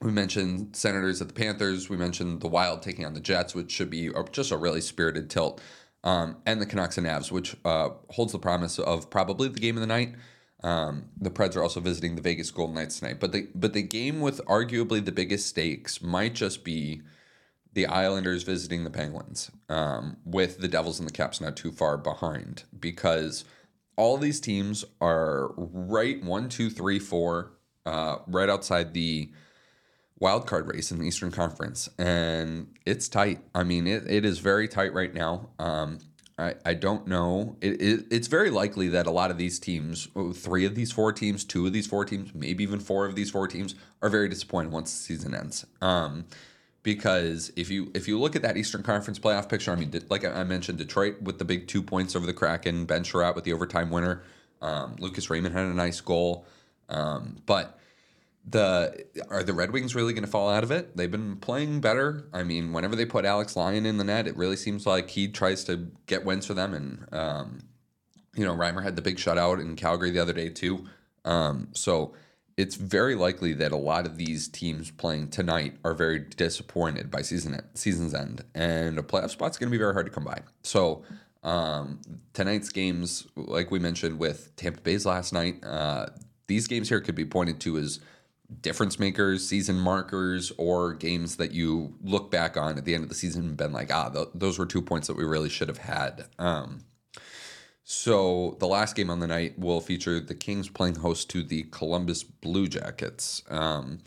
We 0.00 0.12
mentioned 0.12 0.76
Senators 0.76 1.20
at 1.20 1.28
the 1.28 1.34
Panthers. 1.34 1.88
We 1.88 1.96
mentioned 1.96 2.40
the 2.40 2.48
Wild 2.48 2.82
taking 2.82 3.04
on 3.04 3.14
the 3.14 3.20
Jets, 3.20 3.54
which 3.54 3.70
should 3.70 3.90
be 3.90 4.10
just 4.30 4.52
a 4.52 4.56
really 4.56 4.80
spirited 4.80 5.30
tilt. 5.30 5.60
Um, 6.04 6.36
and 6.46 6.60
the 6.60 6.66
Canucks 6.66 6.98
and 6.98 7.06
Avs, 7.06 7.32
which 7.32 7.56
uh, 7.64 7.90
holds 8.10 8.32
the 8.32 8.38
promise 8.38 8.78
of 8.78 9.10
probably 9.10 9.48
the 9.48 9.58
game 9.58 9.76
of 9.76 9.80
the 9.80 9.86
night. 9.86 10.14
Um, 10.62 11.06
the 11.20 11.30
Preds 11.30 11.56
are 11.56 11.62
also 11.62 11.80
visiting 11.80 12.16
the 12.16 12.22
Vegas 12.22 12.50
Golden 12.50 12.74
Knights 12.74 12.98
tonight. 12.98 13.20
But 13.20 13.32
the 13.32 13.48
but 13.54 13.72
the 13.72 13.82
game 13.82 14.20
with 14.20 14.44
arguably 14.46 15.04
the 15.04 15.12
biggest 15.12 15.46
stakes 15.46 16.02
might 16.02 16.34
just 16.34 16.64
be 16.64 17.02
the 17.78 17.86
Islanders 17.86 18.42
visiting 18.42 18.82
the 18.82 18.90
Penguins, 18.90 19.52
um, 19.68 20.16
with 20.24 20.58
the 20.58 20.66
Devils 20.66 20.98
and 20.98 21.08
the 21.08 21.12
Caps 21.12 21.40
not 21.40 21.56
too 21.56 21.70
far 21.70 21.96
behind, 21.96 22.64
because 22.76 23.44
all 23.96 24.16
these 24.16 24.40
teams 24.40 24.84
are 25.00 25.52
right 25.56 26.20
one, 26.24 26.48
two, 26.48 26.70
three, 26.70 26.98
four, 26.98 27.52
uh, 27.86 28.16
right 28.26 28.48
outside 28.48 28.94
the 28.94 29.30
wild 30.18 30.44
card 30.44 30.66
race 30.66 30.90
in 30.90 30.98
the 30.98 31.04
Eastern 31.04 31.30
Conference, 31.30 31.88
and 32.00 32.66
it's 32.84 33.08
tight. 33.08 33.38
I 33.54 33.62
mean, 33.62 33.86
it, 33.86 34.10
it 34.10 34.24
is 34.24 34.40
very 34.40 34.66
tight 34.66 34.92
right 34.92 35.14
now. 35.14 35.50
Um, 35.60 36.00
I, 36.36 36.54
I 36.64 36.74
don't 36.74 37.06
know. 37.06 37.56
It, 37.60 37.80
it, 37.80 38.06
it's 38.10 38.26
very 38.26 38.50
likely 38.50 38.88
that 38.88 39.06
a 39.06 39.12
lot 39.12 39.30
of 39.30 39.38
these 39.38 39.60
teams, 39.60 40.08
three 40.34 40.64
of 40.64 40.74
these 40.74 40.90
four 40.90 41.12
teams, 41.12 41.44
two 41.44 41.64
of 41.64 41.72
these 41.72 41.86
four 41.86 42.04
teams, 42.04 42.34
maybe 42.34 42.64
even 42.64 42.80
four 42.80 43.06
of 43.06 43.14
these 43.14 43.30
four 43.30 43.46
teams, 43.46 43.76
are 44.02 44.08
very 44.08 44.28
disappointed 44.28 44.72
once 44.72 44.90
the 44.90 45.00
season 45.14 45.32
ends. 45.32 45.64
Um, 45.80 46.24
because 46.82 47.52
if 47.56 47.70
you 47.70 47.90
if 47.94 48.08
you 48.08 48.18
look 48.18 48.36
at 48.36 48.42
that 48.42 48.56
Eastern 48.56 48.82
Conference 48.82 49.18
playoff 49.18 49.48
picture, 49.48 49.72
I 49.72 49.76
mean, 49.76 49.92
like 50.08 50.24
I 50.24 50.44
mentioned, 50.44 50.78
Detroit 50.78 51.20
with 51.22 51.38
the 51.38 51.44
big 51.44 51.66
two 51.66 51.82
points 51.82 52.14
over 52.14 52.26
the 52.26 52.32
Kraken, 52.32 52.84
Ben 52.84 53.02
Chiarot 53.02 53.34
with 53.34 53.44
the 53.44 53.52
overtime 53.52 53.90
winner, 53.90 54.22
um, 54.62 54.96
Lucas 54.98 55.30
Raymond 55.30 55.54
had 55.54 55.66
a 55.66 55.74
nice 55.74 56.00
goal, 56.00 56.46
um, 56.88 57.38
but 57.46 57.78
the 58.46 59.04
are 59.28 59.42
the 59.42 59.52
Red 59.52 59.72
Wings 59.72 59.94
really 59.94 60.12
going 60.12 60.24
to 60.24 60.30
fall 60.30 60.48
out 60.48 60.64
of 60.64 60.70
it? 60.70 60.96
They've 60.96 61.10
been 61.10 61.36
playing 61.36 61.80
better. 61.80 62.26
I 62.32 62.42
mean, 62.42 62.72
whenever 62.72 62.96
they 62.96 63.04
put 63.04 63.24
Alex 63.24 63.56
Lyon 63.56 63.84
in 63.84 63.98
the 63.98 64.04
net, 64.04 64.26
it 64.26 64.36
really 64.36 64.56
seems 64.56 64.86
like 64.86 65.10
he 65.10 65.28
tries 65.28 65.64
to 65.64 65.90
get 66.06 66.24
wins 66.24 66.46
for 66.46 66.54
them. 66.54 66.74
And 66.74 67.06
um, 67.12 67.58
you 68.34 68.44
know, 68.44 68.54
Reimer 68.54 68.82
had 68.82 68.96
the 68.96 69.02
big 69.02 69.16
shutout 69.16 69.60
in 69.60 69.76
Calgary 69.76 70.10
the 70.10 70.20
other 70.20 70.32
day 70.32 70.48
too. 70.48 70.86
Um, 71.24 71.68
so 71.72 72.14
it's 72.58 72.74
very 72.74 73.14
likely 73.14 73.52
that 73.54 73.70
a 73.70 73.76
lot 73.76 74.04
of 74.04 74.16
these 74.16 74.48
teams 74.48 74.90
playing 74.90 75.28
tonight 75.28 75.74
are 75.84 75.94
very 75.94 76.18
disappointed 76.18 77.08
by 77.08 77.22
season 77.22 77.62
season's 77.74 78.12
end, 78.12 78.44
and 78.52 78.98
a 78.98 79.02
playoff 79.02 79.30
spot's 79.30 79.56
going 79.56 79.68
to 79.68 79.70
be 79.70 79.78
very 79.78 79.92
hard 79.92 80.06
to 80.06 80.12
come 80.12 80.24
by. 80.24 80.40
So 80.62 81.04
um, 81.44 82.00
tonight's 82.32 82.70
games, 82.70 83.28
like 83.36 83.70
we 83.70 83.78
mentioned 83.78 84.18
with 84.18 84.54
Tampa 84.56 84.80
Bay's 84.80 85.06
last 85.06 85.32
night, 85.32 85.64
uh, 85.64 86.06
these 86.48 86.66
games 86.66 86.88
here 86.88 87.00
could 87.00 87.14
be 87.14 87.24
pointed 87.24 87.60
to 87.60 87.78
as 87.78 88.00
difference 88.60 88.98
makers, 88.98 89.46
season 89.46 89.78
markers, 89.78 90.50
or 90.58 90.94
games 90.94 91.36
that 91.36 91.52
you 91.52 91.94
look 92.02 92.28
back 92.28 92.56
on 92.56 92.76
at 92.76 92.84
the 92.84 92.92
end 92.92 93.04
of 93.04 93.08
the 93.08 93.14
season 93.14 93.44
and 93.44 93.56
been 93.56 93.72
like, 93.72 93.94
ah, 93.94 94.08
th- 94.08 94.28
those 94.34 94.58
were 94.58 94.66
two 94.66 94.82
points 94.82 95.06
that 95.06 95.16
we 95.16 95.22
really 95.22 95.48
should 95.48 95.68
have 95.68 95.78
had. 95.78 96.26
Um, 96.40 96.80
so 97.90 98.54
the 98.60 98.66
last 98.66 98.96
game 98.96 99.08
on 99.08 99.18
the 99.18 99.26
night 99.26 99.58
will 99.58 99.80
feature 99.80 100.20
the 100.20 100.34
Kings 100.34 100.68
playing 100.68 100.96
host 100.96 101.30
to 101.30 101.42
the 101.42 101.62
Columbus 101.70 102.22
Blue 102.22 102.68
Jackets. 102.68 103.42
Um, 103.48 104.00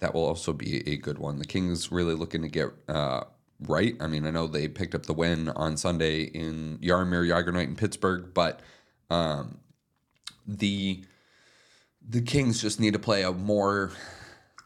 that 0.00 0.12
will 0.12 0.26
also 0.26 0.52
be 0.52 0.86
a 0.86 0.96
good 0.96 1.18
one. 1.18 1.38
The 1.38 1.46
Kings 1.46 1.90
really 1.90 2.12
looking 2.12 2.42
to 2.42 2.48
get 2.48 2.68
uh, 2.90 3.22
right. 3.58 3.96
I 4.00 4.06
mean, 4.06 4.26
I 4.26 4.30
know 4.30 4.46
they 4.46 4.68
picked 4.68 4.94
up 4.94 5.06
the 5.06 5.14
win 5.14 5.48
on 5.48 5.78
Sunday 5.78 6.24
in 6.24 6.76
Jaromir 6.82 7.26
Jagr 7.26 7.54
night 7.54 7.68
in 7.68 7.74
Pittsburgh, 7.74 8.34
but 8.34 8.60
um, 9.08 9.60
the 10.46 11.02
the 12.06 12.20
Kings 12.20 12.60
just 12.60 12.80
need 12.80 12.92
to 12.92 12.98
play 12.98 13.22
a 13.22 13.32
more 13.32 13.92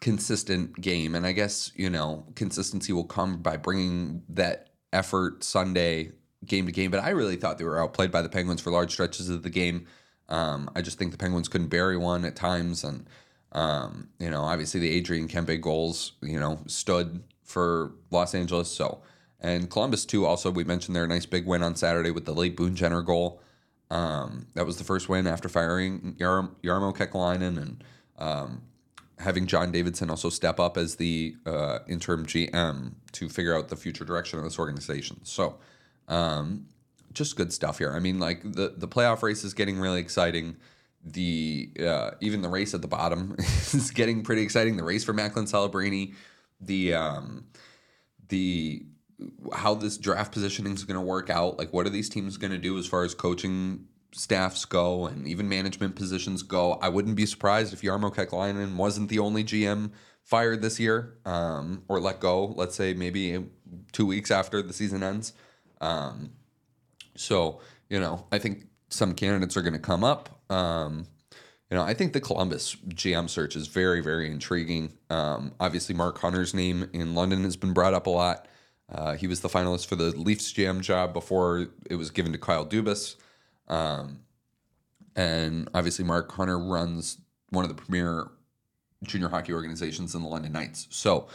consistent 0.01 0.81
game. 0.81 1.15
And 1.15 1.25
I 1.25 1.31
guess, 1.31 1.71
you 1.77 1.89
know, 1.89 2.27
consistency 2.35 2.93
will 2.93 3.05
come 3.05 3.43
by 3.43 3.59
bringing 3.59 4.25
that 4.31 4.71
effort 4.93 5.45
Sunday 5.45 6.11
game 6.47 6.67
to 6.67 6.73
game. 6.73 6.91
But 6.91 7.03
I 7.03 7.11
really 7.11 7.37
thought 7.37 7.59
they 7.59 7.65
were 7.65 7.81
outplayed 7.81 8.11
by 8.11 8.23
the 8.23 8.29
Penguins 8.29 8.61
for 8.61 8.71
large 8.71 8.93
stretches 8.93 9.29
of 9.29 9.43
the 9.43 9.51
game. 9.51 9.87
Um, 10.29 10.71
I 10.75 10.83
just 10.83 10.99
think 10.99 11.13
the 11.13 11.19
Penguins 11.19 11.49
couldn't 11.49 11.69
bury 11.69 11.97
one 11.97 12.25
at 12.25 12.37
times. 12.37 12.85
And 12.85 13.07
Um, 13.53 14.09
you 14.19 14.31
know, 14.31 14.43
obviously 14.43 14.81
the 14.81 14.91
Adrian 14.91 15.29
Kempe 15.29 15.61
goals, 15.61 16.13
you 16.21 16.41
know, 16.41 16.59
stood 16.67 17.23
for 17.45 17.93
Los 18.11 18.35
Angeles. 18.35 18.69
So, 18.71 19.01
and 19.41 19.71
Columbus 19.71 20.05
too. 20.05 20.27
Also, 20.27 20.51
we 20.51 20.65
mentioned 20.65 20.97
their 20.97 21.07
nice 21.07 21.27
big 21.27 21.47
win 21.47 21.63
on 21.63 21.77
Saturday 21.77 22.11
with 22.11 22.25
the 22.25 22.35
late 22.35 22.57
Boone 22.57 22.75
Jenner 22.75 23.03
goal. 23.03 23.41
Um, 23.91 24.49
that 24.55 24.67
was 24.67 24.79
the 24.79 24.85
first 24.85 25.09
win 25.09 25.27
after 25.29 25.49
firing 25.49 26.17
Yar- 26.19 26.51
Jarmo 26.65 26.93
Kekalainen 26.97 27.59
and 27.63 27.85
um, 28.19 28.63
having 29.19 29.47
John 29.47 29.71
Davidson 29.71 30.11
also 30.11 30.31
step 30.31 30.59
up 30.59 30.77
as 30.77 30.97
the 30.97 31.37
uh, 31.47 31.79
interim 31.87 32.27
GM 32.27 32.95
to 33.13 33.29
figure 33.29 33.57
out 33.57 33.69
the 33.69 33.77
future 33.77 34.05
direction 34.05 34.39
of 34.39 34.45
this 34.45 34.59
organization. 34.59 35.21
So, 35.23 35.59
um, 36.09 36.67
just 37.13 37.37
good 37.37 37.53
stuff 37.53 37.79
here. 37.79 37.93
I 37.93 37.99
mean, 37.99 38.19
like 38.19 38.43
the 38.43 38.75
the 38.77 38.89
playoff 38.89 39.23
race 39.23 39.45
is 39.45 39.55
getting 39.55 39.79
really 39.79 40.01
exciting. 40.01 40.57
The 41.05 41.71
uh, 41.81 42.11
even 42.21 42.43
the 42.43 42.49
race 42.49 42.75
at 42.75 42.83
the 42.83 42.89
bottom 42.89 43.37
is 43.39 43.91
getting 43.91 44.23
pretty 44.23 44.43
exciting. 44.43 44.77
The 44.77 44.85
race 44.85 45.05
for 45.05 45.13
Macklin 45.13 45.47
Celebrini, 45.47 46.15
the 46.61 46.95
um, 46.95 47.47
the 48.29 48.85
how 49.53 49.75
this 49.75 49.97
draft 49.97 50.33
positioning 50.33 50.75
is 50.75 50.85
going 50.85 50.99
to 50.99 51.01
work 51.01 51.31
out. 51.31 51.59
Like, 51.59 51.73
what 51.73 51.87
are 51.87 51.91
these 51.91 52.09
teams 52.09 52.37
going 52.37 52.53
to 52.53 52.59
do 52.59 52.79
as 52.79 52.87
far 52.87 53.05
as 53.05 53.15
coaching 53.15 53.87
staffs 54.13 54.65
go 54.65 55.07
and 55.07 55.27
even 55.27 55.49
management 55.49 55.97
positions 55.97 56.43
go? 56.43 56.75
I 56.75 56.89
wouldn't 56.89 57.17
be 57.17 57.27
surprised 57.27 57.73
if 57.73 57.83
Jarmo 57.83 58.15
Kekalainen 58.15 58.77
wasn't 58.77 59.09
the 59.09 59.19
only 59.19 59.45
GM 59.45 59.93
fired 60.23 60.63
this 60.63 60.81
year 60.81 61.19
um, 61.25 61.85
or 61.89 62.01
let 62.01 62.21
go. 62.21 62.47
Let's 62.47 62.75
say 62.75 62.95
maybe 62.95 63.45
two 63.93 64.07
weeks 64.07 64.31
after 64.31 64.63
the 64.63 64.73
season 64.73 65.03
ends. 65.03 65.33
Um, 65.85 66.31
so 67.17 67.61
you 67.89 68.01
know, 68.01 68.27
I 68.33 68.39
think 68.39 68.67
some 68.89 69.15
candidates 69.15 69.57
are 69.57 69.63
going 69.63 69.75
to 69.75 69.79
come 69.79 70.03
up. 70.05 70.41
Um, 70.51 71.07
you 71.71 71.77
know, 71.77 71.83
I 71.83 71.95
think 71.95 72.13
the 72.13 72.21
Columbus 72.21 72.77
GM 72.89 73.29
search 73.29 73.57
is 73.57 73.67
very, 73.67 74.01
very 74.01 74.31
intriguing. 74.31 74.93
Um, 75.11 75.53
obviously, 75.61 75.95
Mark 75.95 76.19
Hunter's 76.19 76.55
name 76.55 76.89
in 76.93 77.15
London 77.15 77.45
has 77.45 77.57
been 77.57 77.73
brought 77.73 77.95
up 77.95 78.07
a 78.07 78.11
lot. 78.11 78.47
Uh, 78.93 79.15
he 79.15 79.27
was 79.27 79.41
the 79.41 79.49
finalist 79.49 79.87
for 79.87 79.97
the 79.97 80.11
Leafs 80.17 80.53
GM 80.53 80.81
job 80.81 81.13
before 81.13 81.69
it 81.89 81.97
was 81.97 82.11
given 82.11 82.33
to 82.33 82.39
Kyle 82.39 82.67
Dubas. 82.67 83.17
Um, 83.67 84.21
and 85.17 85.69
obviously, 85.75 86.05
Mark 86.05 86.31
Hunter 86.33 86.59
runs 86.59 87.19
one 87.51 87.65
of 87.65 87.75
the 87.75 87.81
premier 87.81 88.29
junior 89.03 89.29
hockey 89.29 89.53
organizations 89.53 90.15
in 90.15 90.23
the 90.23 90.29
London 90.29 90.53
Knights. 90.53 90.87
So 90.91 91.29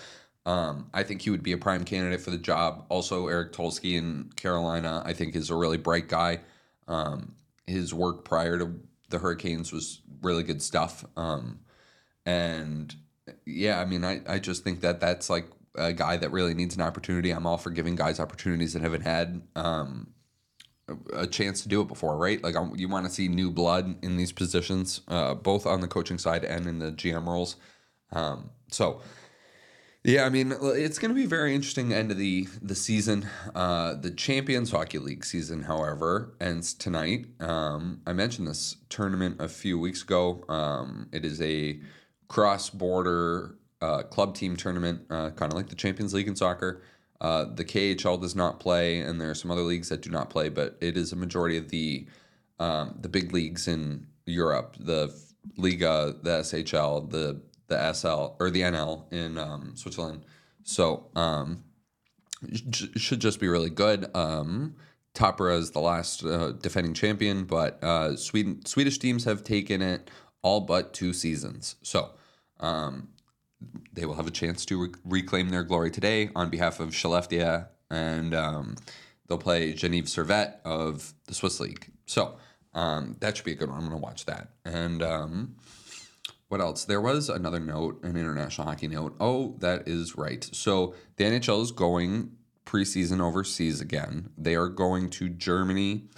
um, 0.45 0.89
I 0.93 1.03
think 1.03 1.21
he 1.21 1.29
would 1.29 1.43
be 1.43 1.51
a 1.51 1.57
prime 1.57 1.83
candidate 1.83 2.21
for 2.21 2.31
the 2.31 2.37
job. 2.37 2.85
Also, 2.89 3.27
Eric 3.27 3.53
Tulsky 3.53 3.95
in 3.97 4.31
Carolina, 4.35 5.01
I 5.05 5.13
think, 5.13 5.35
is 5.35 5.49
a 5.49 5.55
really 5.55 5.77
bright 5.77 6.07
guy. 6.07 6.39
Um, 6.87 7.35
his 7.67 7.93
work 7.93 8.25
prior 8.25 8.57
to 8.57 8.79
the 9.09 9.19
Hurricanes 9.19 9.71
was 9.71 10.01
really 10.21 10.43
good 10.43 10.61
stuff. 10.61 11.05
Um, 11.15 11.59
and 12.25 12.93
yeah, 13.45 13.79
I 13.79 13.85
mean, 13.85 14.03
I, 14.03 14.21
I 14.27 14.39
just 14.39 14.63
think 14.63 14.81
that 14.81 14.99
that's 14.99 15.29
like 15.29 15.47
a 15.75 15.93
guy 15.93 16.17
that 16.17 16.31
really 16.31 16.53
needs 16.53 16.75
an 16.75 16.81
opportunity. 16.81 17.31
I'm 17.31 17.45
all 17.45 17.57
for 17.57 17.69
giving 17.69 17.95
guys 17.95 18.19
opportunities 18.19 18.73
that 18.73 18.81
haven't 18.81 19.01
had 19.01 19.41
um, 19.55 20.07
a, 20.87 21.21
a 21.21 21.27
chance 21.27 21.61
to 21.63 21.69
do 21.69 21.81
it 21.81 21.87
before, 21.87 22.17
right? 22.17 22.43
Like, 22.43 22.55
I'm, 22.55 22.75
you 22.75 22.87
want 22.87 23.05
to 23.05 23.11
see 23.11 23.27
new 23.27 23.51
blood 23.51 24.03
in 24.03 24.17
these 24.17 24.31
positions, 24.31 25.01
uh, 25.07 25.35
both 25.35 25.65
on 25.65 25.81
the 25.81 25.87
coaching 25.87 26.17
side 26.17 26.43
and 26.43 26.65
in 26.65 26.79
the 26.79 26.91
GM 26.91 27.27
roles. 27.27 27.55
Um, 28.11 28.49
so, 28.71 29.01
yeah, 30.09 30.25
I 30.25 30.29
mean, 30.29 30.55
it's 30.59 30.97
going 30.97 31.09
to 31.09 31.15
be 31.15 31.25
a 31.25 31.27
very 31.27 31.53
interesting 31.53 31.93
end 31.93 32.09
of 32.09 32.17
the 32.17 32.47
the 32.61 32.73
season. 32.73 33.27
Uh, 33.53 33.93
the 33.93 34.09
Champions 34.09 34.71
Hockey 34.71 34.97
League 34.97 35.23
season, 35.23 35.63
however, 35.63 36.33
ends 36.41 36.73
tonight. 36.73 37.27
Um, 37.39 38.01
I 38.07 38.13
mentioned 38.13 38.47
this 38.47 38.77
tournament 38.89 39.39
a 39.39 39.47
few 39.47 39.77
weeks 39.77 40.01
ago. 40.01 40.43
Um, 40.49 41.09
it 41.11 41.25
is 41.25 41.39
a 41.41 41.79
cross 42.27 42.71
border 42.71 43.55
uh, 43.81 44.03
club 44.03 44.33
team 44.33 44.55
tournament, 44.55 45.01
uh, 45.11 45.29
kind 45.29 45.51
of 45.51 45.57
like 45.57 45.69
the 45.69 45.75
Champions 45.75 46.13
League 46.13 46.27
in 46.27 46.35
soccer. 46.35 46.81
Uh, 47.21 47.45
the 47.53 47.65
KHL 47.65 48.19
does 48.19 48.35
not 48.35 48.59
play, 48.59 48.99
and 48.99 49.21
there 49.21 49.29
are 49.29 49.35
some 49.35 49.51
other 49.51 49.61
leagues 49.61 49.89
that 49.89 50.01
do 50.01 50.09
not 50.09 50.31
play, 50.31 50.49
but 50.49 50.75
it 50.81 50.97
is 50.97 51.11
a 51.11 51.15
majority 51.15 51.57
of 51.57 51.69
the 51.69 52.07
um, 52.59 52.97
the 52.99 53.09
big 53.09 53.31
leagues 53.31 53.67
in 53.67 54.07
Europe, 54.25 54.75
the 54.79 55.13
Liiga, 55.57 56.21
the 56.23 56.39
SHL, 56.39 57.09
the 57.11 57.41
the 57.69 57.93
SL 57.93 58.35
or 58.39 58.49
the 58.49 58.61
NL 58.61 59.11
in 59.11 59.37
um, 59.37 59.73
Switzerland. 59.75 60.25
So 60.63 61.07
um, 61.15 61.63
should 62.71 63.19
just 63.19 63.39
be 63.39 63.47
really 63.47 63.69
good. 63.69 64.13
Um, 64.15 64.75
Tappara 65.13 65.57
is 65.57 65.71
the 65.71 65.79
last 65.79 66.23
uh, 66.23 66.51
defending 66.51 66.93
champion, 66.93 67.45
but 67.45 67.83
uh, 67.83 68.15
Sweden 68.15 68.65
Swedish 68.65 68.97
teams 68.99 69.23
have 69.23 69.43
taken 69.43 69.81
it 69.81 70.09
all 70.41 70.61
but 70.61 70.93
two 70.93 71.13
seasons. 71.13 71.75
So 71.81 72.11
um, 72.59 73.09
they 73.93 74.05
will 74.05 74.15
have 74.15 74.27
a 74.27 74.31
chance 74.31 74.65
to 74.65 74.83
re- 74.83 74.89
reclaim 75.03 75.49
their 75.49 75.63
glory 75.63 75.91
today 75.91 76.29
on 76.35 76.49
behalf 76.49 76.79
of 76.79 76.89
Skellefteå, 76.89 77.67
and 77.89 78.33
um, 78.33 78.75
they'll 79.27 79.37
play 79.37 79.73
Genève 79.73 80.05
Servette 80.05 80.61
of 80.63 81.13
the 81.25 81.33
Swiss 81.33 81.59
League. 81.59 81.91
So 82.05 82.37
um, 82.73 83.17
that 83.19 83.35
should 83.35 83.45
be 83.45 83.51
a 83.51 83.55
good 83.55 83.69
one. 83.69 83.77
I'm 83.77 83.89
going 83.89 83.99
to 83.99 84.03
watch 84.03 84.25
that. 84.25 84.49
And 84.63 85.01
um, 85.03 85.55
what 86.49 86.61
else? 86.61 86.85
There 86.85 86.99
was 86.99 87.29
another 87.29 87.59
note, 87.59 88.03
an 88.03 88.17
international 88.17 88.67
hockey 88.67 88.87
note. 88.87 89.15
Oh, 89.19 89.55
that 89.59 89.87
is 89.87 90.17
right. 90.17 90.47
So 90.51 90.95
the 91.15 91.23
NHL 91.23 91.61
is 91.61 91.71
going 91.71 92.31
preseason 92.65 93.21
overseas 93.21 93.81
again. 93.81 94.31
They 94.37 94.55
are 94.55 94.67
going 94.67 95.09
to 95.11 95.29
Germany, 95.29 96.09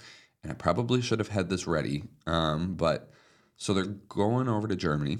and 0.42 0.50
I 0.50 0.54
probably 0.54 1.02
should 1.02 1.18
have 1.18 1.28
had 1.28 1.50
this 1.50 1.66
ready. 1.66 2.04
Um, 2.26 2.74
but 2.74 3.10
so 3.56 3.74
they're 3.74 3.84
going 3.84 4.48
over 4.48 4.66
to 4.66 4.74
Germany. 4.74 5.18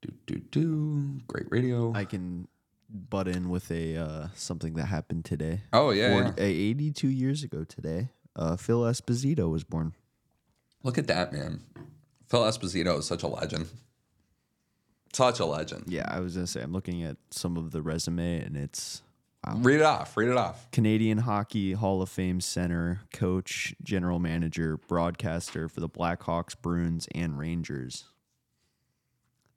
Do 0.00 0.12
do 0.26 0.36
do. 0.36 1.20
Great 1.28 1.46
radio. 1.50 1.92
I 1.94 2.06
can 2.06 2.48
butt 2.88 3.28
in 3.28 3.50
with 3.50 3.70
a 3.70 3.96
uh, 3.96 4.28
something 4.34 4.72
that 4.74 4.86
happened 4.86 5.26
today. 5.26 5.62
oh 5.72 5.90
yeah, 5.90 6.16
yeah. 6.16 6.32
40 6.32 6.42
uh, 6.42 6.44
82 6.44 7.08
years 7.08 7.42
ago 7.42 7.64
today, 7.64 8.08
uh, 8.36 8.56
Phil 8.56 8.80
Esposito 8.80 9.50
was 9.50 9.64
born. 9.64 9.94
Look 10.82 10.96
at 10.96 11.06
that 11.08 11.32
man. 11.32 11.60
Phil 12.28 12.42
Esposito 12.42 12.98
is 12.98 13.06
such 13.06 13.22
a 13.22 13.28
legend. 13.28 13.68
Such 15.12 15.40
a 15.40 15.44
legend. 15.44 15.84
Yeah, 15.88 16.06
I 16.08 16.20
was 16.20 16.34
gonna 16.34 16.46
say 16.46 16.62
I'm 16.62 16.72
looking 16.72 17.02
at 17.02 17.16
some 17.30 17.56
of 17.56 17.70
the 17.70 17.82
resume, 17.82 18.42
and 18.42 18.56
it's 18.56 19.02
Read 19.54 19.76
it 19.76 19.82
off. 19.82 20.16
Read 20.16 20.28
it 20.28 20.36
off. 20.36 20.70
Canadian 20.70 21.18
Hockey 21.18 21.72
Hall 21.72 22.00
of 22.00 22.08
Fame 22.08 22.40
center, 22.40 23.00
coach, 23.12 23.74
general 23.82 24.20
manager, 24.20 24.76
broadcaster 24.76 25.68
for 25.68 25.80
the 25.80 25.88
Blackhawks, 25.88 26.54
Bruins, 26.60 27.08
and 27.12 27.36
Rangers. 27.36 28.04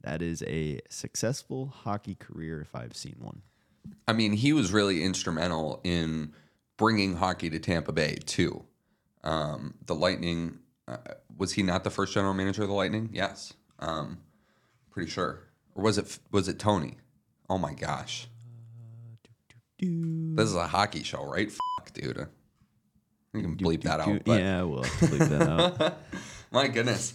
That 0.02 0.22
is 0.22 0.44
a 0.44 0.80
successful 0.90 1.68
hockey 1.68 2.16
career 2.16 2.62
if 2.62 2.76
I've 2.76 2.96
seen 2.96 3.16
one. 3.20 3.42
I 4.08 4.14
mean, 4.14 4.34
he 4.34 4.54
was 4.54 4.72
really 4.72 5.04
instrumental 5.04 5.82
in 5.84 6.34
bringing 6.78 7.16
hockey 7.16 7.52
to 7.52 7.60
Tampa 7.60 7.92
Bay 7.92 8.18
too. 8.26 8.64
Um, 9.24 9.76
the 9.86 9.96
Lightning 9.96 10.60
uh, 10.88 10.98
was 11.38 11.54
he 11.54 11.64
not 11.64 11.84
the 11.84 11.90
first 11.90 12.14
general 12.14 12.34
manager 12.34 12.64
of 12.64 12.70
the 12.70 12.76
Lightning? 12.76 13.10
Yes, 13.14 13.54
um, 13.80 14.18
pretty 14.90 15.10
sure. 15.10 15.45
Or 15.76 15.84
was 15.84 15.98
it 15.98 16.18
was 16.32 16.48
it 16.48 16.58
Tony? 16.58 16.98
Oh 17.50 17.58
my 17.58 17.74
gosh, 17.74 18.28
this 19.80 20.48
is 20.50 20.56
a 20.56 20.68
hockey 20.68 21.04
show, 21.04 21.24
right? 21.26 21.52
Fuck, 21.52 21.94
dude. 21.94 22.28
You 23.34 23.42
can 23.42 23.58
bleep 23.58 23.84
that 23.84 24.00
out. 24.00 24.24
But 24.24 24.40
yeah, 24.40 24.64
we'll 24.64 24.84
have 24.84 25.00
to 25.00 25.06
bleep 25.06 25.30
that 25.30 25.82
out. 25.82 25.98
my 26.52 26.68
goodness, 26.68 27.14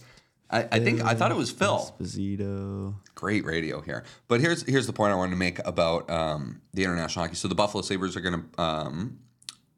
I, 0.51 0.67
I 0.71 0.79
think 0.79 1.01
I 1.03 1.15
thought 1.15 1.31
it 1.31 1.37
was 1.37 1.49
Phil. 1.49 1.95
Esposito. 1.99 2.95
great 3.15 3.45
radio 3.45 3.81
here. 3.81 4.03
But 4.27 4.41
here's 4.41 4.63
here's 4.63 4.85
the 4.85 4.93
point 4.93 5.11
I 5.13 5.15
wanted 5.15 5.31
to 5.31 5.37
make 5.37 5.59
about 5.65 6.09
um, 6.09 6.61
the 6.73 6.83
international 6.83 7.25
hockey. 7.25 7.35
So 7.35 7.47
the 7.47 7.55
Buffalo 7.55 7.81
Sabres 7.81 8.15
are 8.15 8.21
going 8.21 8.43
to 8.43 8.61
um, 8.61 9.19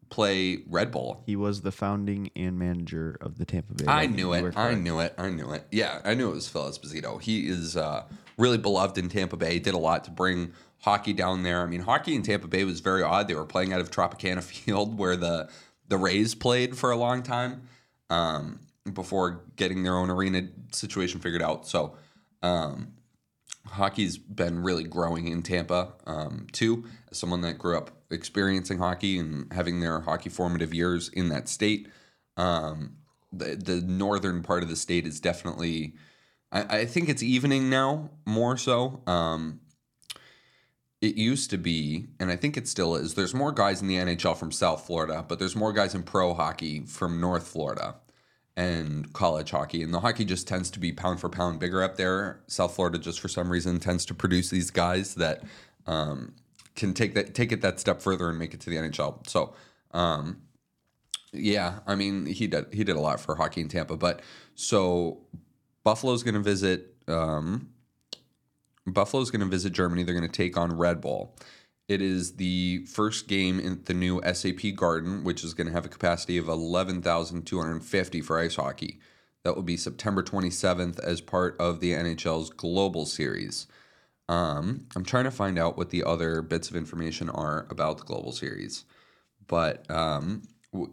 play 0.09 0.63
Red 0.67 0.91
Bull. 0.91 1.23
He 1.25 1.35
was 1.35 1.61
the 1.61 1.71
founding 1.71 2.31
and 2.35 2.59
manager 2.59 3.17
of 3.21 3.37
the 3.37 3.45
Tampa 3.45 3.73
Bay. 3.75 3.85
I 3.85 4.01
Lightning. 4.01 4.15
knew 4.17 4.33
it. 4.33 4.57
I 4.57 4.73
knew 4.73 4.99
it. 4.99 5.13
I 5.17 5.29
knew 5.29 5.51
it. 5.51 5.65
Yeah, 5.71 6.01
I 6.03 6.15
knew 6.15 6.29
it 6.29 6.33
was 6.35 6.49
Phil 6.49 6.63
Esposito. 6.69 7.21
He 7.21 7.47
is 7.47 7.77
uh, 7.77 8.03
really 8.37 8.57
beloved 8.57 8.97
in 8.97 9.09
Tampa 9.09 9.37
Bay. 9.37 9.59
Did 9.59 9.73
a 9.73 9.79
lot 9.79 10.03
to 10.05 10.11
bring 10.11 10.53
hockey 10.79 11.13
down 11.13 11.43
there. 11.43 11.61
I 11.61 11.65
mean, 11.65 11.81
hockey 11.81 12.15
in 12.15 12.23
Tampa 12.23 12.47
Bay 12.47 12.63
was 12.63 12.79
very 12.79 13.03
odd. 13.03 13.27
They 13.27 13.35
were 13.35 13.45
playing 13.45 13.73
out 13.73 13.81
of 13.81 13.91
Tropicana 13.91 14.43
Field, 14.43 14.97
where 14.97 15.15
the 15.15 15.49
the 15.87 15.97
Rays 15.97 16.35
played 16.35 16.77
for 16.77 16.91
a 16.91 16.97
long 16.97 17.23
time 17.23 17.63
um, 18.09 18.59
before 18.93 19.43
getting 19.55 19.83
their 19.83 19.95
own 19.95 20.09
arena 20.09 20.47
situation 20.71 21.19
figured 21.19 21.41
out. 21.41 21.67
So. 21.67 21.95
Um, 22.41 22.93
hockey's 23.65 24.17
been 24.17 24.61
really 24.61 24.83
growing 24.83 25.27
in 25.27 25.41
Tampa 25.41 25.93
um, 26.05 26.47
too. 26.51 26.85
As 27.11 27.17
someone 27.17 27.41
that 27.41 27.57
grew 27.57 27.77
up 27.77 27.91
experiencing 28.11 28.77
hockey 28.77 29.17
and 29.17 29.51
having 29.53 29.79
their 29.79 30.01
hockey 30.01 30.29
formative 30.29 30.73
years 30.73 31.09
in 31.09 31.29
that 31.29 31.47
state, 31.47 31.87
um, 32.37 32.97
the 33.31 33.55
the 33.55 33.81
northern 33.81 34.43
part 34.43 34.63
of 34.63 34.69
the 34.69 34.75
state 34.75 35.05
is 35.05 35.19
definitely. 35.19 35.95
I, 36.53 36.77
I 36.79 36.85
think 36.85 37.09
it's 37.09 37.23
evening 37.23 37.69
now 37.69 38.11
more 38.25 38.55
so. 38.57 39.01
Um, 39.07 39.59
it 41.01 41.15
used 41.15 41.49
to 41.49 41.57
be, 41.57 42.07
and 42.19 42.31
I 42.31 42.37
think 42.37 42.55
it 42.55 42.67
still 42.67 42.95
is. 42.95 43.15
There's 43.15 43.33
more 43.33 43.51
guys 43.51 43.81
in 43.81 43.89
the 43.89 43.95
NHL 43.97 44.37
from 44.37 44.53
South 44.53 44.85
Florida, 44.87 45.25
but 45.27 45.37
there's 45.39 45.55
more 45.55 45.73
guys 45.73 45.93
in 45.93 46.03
pro 46.03 46.33
hockey 46.33 46.85
from 46.85 47.19
North 47.19 47.47
Florida. 47.47 47.95
and 48.55 49.11
college 49.13 49.51
hockey. 49.51 49.81
And 49.81 49.93
the 49.93 49.99
hockey 49.99 50.25
just 50.25 50.47
tends 50.47 50.69
to 50.71 50.79
be 50.79 50.91
pound 50.91 51.19
for 51.19 51.29
pound 51.29 51.59
bigger 51.59 51.81
up 51.83 51.97
there. 51.97 52.41
South 52.47 52.75
Florida 52.75 52.99
just 52.99 53.19
for 53.19 53.27
some 53.27 53.49
reason 53.51 53.79
tends 53.79 54.05
to 54.05 54.13
produce 54.13 54.49
these 54.49 54.69
guys 54.69 55.15
that 55.15 55.43
um, 55.87 56.33
can 56.75 56.93
take 56.93 57.15
that 57.15 57.33
take 57.33 57.51
it 57.51 57.61
that 57.61 57.79
step 57.79 58.01
further 58.01 58.29
and 58.29 58.37
make 58.37 58.53
it 58.53 58.59
to 58.61 58.69
the 58.69 58.75
NHL. 58.75 59.27
So 59.27 59.55
um, 59.91 60.41
yeah, 61.31 61.79
I 61.87 61.95
mean 61.95 62.27
he 62.27 62.47
did 62.47 62.65
he 62.71 62.83
did 62.83 62.95
a 62.95 62.99
lot 62.99 63.19
for 63.19 63.35
hockey 63.35 63.61
in 63.61 63.69
Tampa. 63.69 63.97
But 63.97 64.21
so 64.55 65.19
Buffalo's 65.83 66.23
going 66.23 66.35
to 66.35 66.39
visit. 66.39 66.95
Um, 67.07 67.69
Buffalo's 68.85 69.31
going 69.31 69.41
to 69.41 69.47
visit 69.47 69.73
Germany. 69.73 70.03
They're 70.03 70.15
going 70.15 70.29
to 70.29 70.31
take 70.31 70.57
on 70.57 70.77
Red 70.77 71.01
Bull. 71.01 71.35
It 71.87 72.01
is 72.01 72.37
the 72.37 72.85
first 72.85 73.27
game 73.27 73.59
in 73.59 73.81
the 73.85 73.93
new 73.93 74.21
SAP 74.33 74.75
Garden, 74.75 75.23
which 75.23 75.43
is 75.43 75.53
going 75.53 75.67
to 75.67 75.73
have 75.73 75.85
a 75.85 75.89
capacity 75.89 76.37
of 76.37 76.47
11,250 76.47 78.21
for 78.21 78.39
ice 78.39 78.55
hockey. 78.55 78.99
That 79.43 79.55
will 79.55 79.63
be 79.63 79.75
September 79.75 80.23
27th 80.23 80.99
as 81.01 81.19
part 81.19 81.57
of 81.59 81.81
the 81.81 81.91
NHL's 81.91 82.49
Global 82.49 83.05
Series. 83.05 83.67
Um, 84.29 84.87
I'm 84.95 85.03
trying 85.03 85.25
to 85.25 85.31
find 85.31 85.59
out 85.59 85.77
what 85.77 85.89
the 85.89 86.03
other 86.05 86.41
bits 86.41 86.69
of 86.69 86.77
information 86.77 87.29
are 87.29 87.67
about 87.69 87.97
the 87.97 88.05
Global 88.05 88.31
Series, 88.31 88.85
but 89.47 89.89
um, 89.91 90.43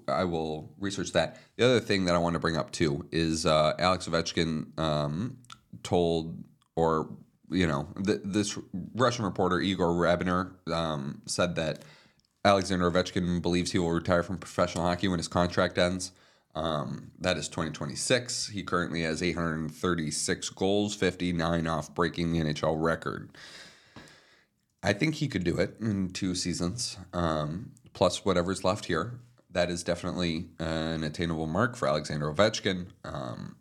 I 0.09 0.25
will 0.25 0.73
research 0.79 1.12
that. 1.12 1.38
The 1.57 1.64
other 1.64 1.81
thing 1.81 2.05
that 2.07 2.14
I 2.14 2.19
want 2.19 2.35
to 2.35 2.40
bring 2.40 2.57
up 2.57 2.71
too 2.71 3.07
is 3.11 3.47
uh, 3.47 3.75
Alex 3.79 4.07
Ovechkin 4.07 4.79
um, 4.79 5.38
told 5.83 6.45
or 6.77 7.11
you 7.51 7.66
know, 7.66 7.88
th- 8.05 8.21
this 8.25 8.57
Russian 8.95 9.25
reporter 9.25 9.61
Igor 9.61 9.88
Rabiner 9.88 10.53
um, 10.73 11.21
said 11.27 11.57
that 11.57 11.85
Alexander 12.45 12.90
Ovechkin 12.90 13.43
believes 13.43 13.73
he 13.73 13.79
will 13.79 13.90
retire 13.90 14.23
from 14.23 14.38
professional 14.38 14.85
hockey 14.85 15.09
when 15.09 15.19
his 15.19 15.29
contract 15.29 15.77
ends. 15.77 16.12
Um, 16.55 17.11
that 17.21 17.37
is 17.37 17.49
2026. 17.49 18.49
He 18.49 18.62
currently 18.62 19.03
has 19.03 19.23
836 19.23 20.51
goals, 20.51 20.95
59 20.95 21.66
off 21.66 21.95
breaking 21.95 22.33
the 22.33 22.40
NHL 22.40 22.81
record. 22.81 23.31
I 24.83 24.93
think 24.93 25.16
he 25.16 25.29
could 25.29 25.45
do 25.45 25.59
it 25.59 25.77
in 25.81 26.11
two 26.11 26.35
seasons, 26.35 26.97
um, 27.12 27.73
plus 27.93 28.25
whatever's 28.25 28.64
left 28.64 28.87
here. 28.87 29.21
That 29.52 29.70
is 29.70 29.82
definitely 29.82 30.48
an 30.58 31.02
attainable 31.02 31.46
mark 31.46 31.76
for 31.76 31.88
Alexander 31.88 32.32
Ovechkin. 32.32 32.86
Um, 33.04 33.56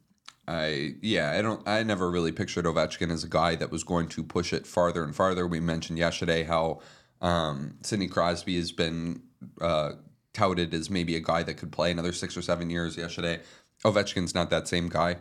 I 0.47 0.95
yeah, 1.01 1.31
I 1.31 1.41
don't 1.41 1.67
I 1.67 1.83
never 1.83 2.09
really 2.09 2.31
pictured 2.31 2.65
Ovechkin 2.65 3.11
as 3.11 3.23
a 3.23 3.29
guy 3.29 3.55
that 3.55 3.71
was 3.71 3.83
going 3.83 4.07
to 4.09 4.23
push 4.23 4.53
it 4.53 4.65
farther 4.65 5.03
and 5.03 5.15
farther. 5.15 5.47
We 5.47 5.59
mentioned 5.59 5.99
yesterday 5.99 6.43
how 6.43 6.81
um, 7.21 7.77
Sidney 7.83 8.07
Crosby 8.07 8.55
has 8.55 8.71
been 8.71 9.21
uh, 9.61 9.93
touted 10.33 10.73
as 10.73 10.89
maybe 10.89 11.15
a 11.15 11.19
guy 11.19 11.43
that 11.43 11.55
could 11.55 11.71
play 11.71 11.91
another 11.91 12.13
six 12.13 12.35
or 12.37 12.41
seven 12.41 12.69
years 12.69 12.97
yesterday. 12.97 13.41
Ovechkin's 13.83 14.35
not 14.35 14.49
that 14.49 14.67
same 14.67 14.89
guy. 14.89 15.17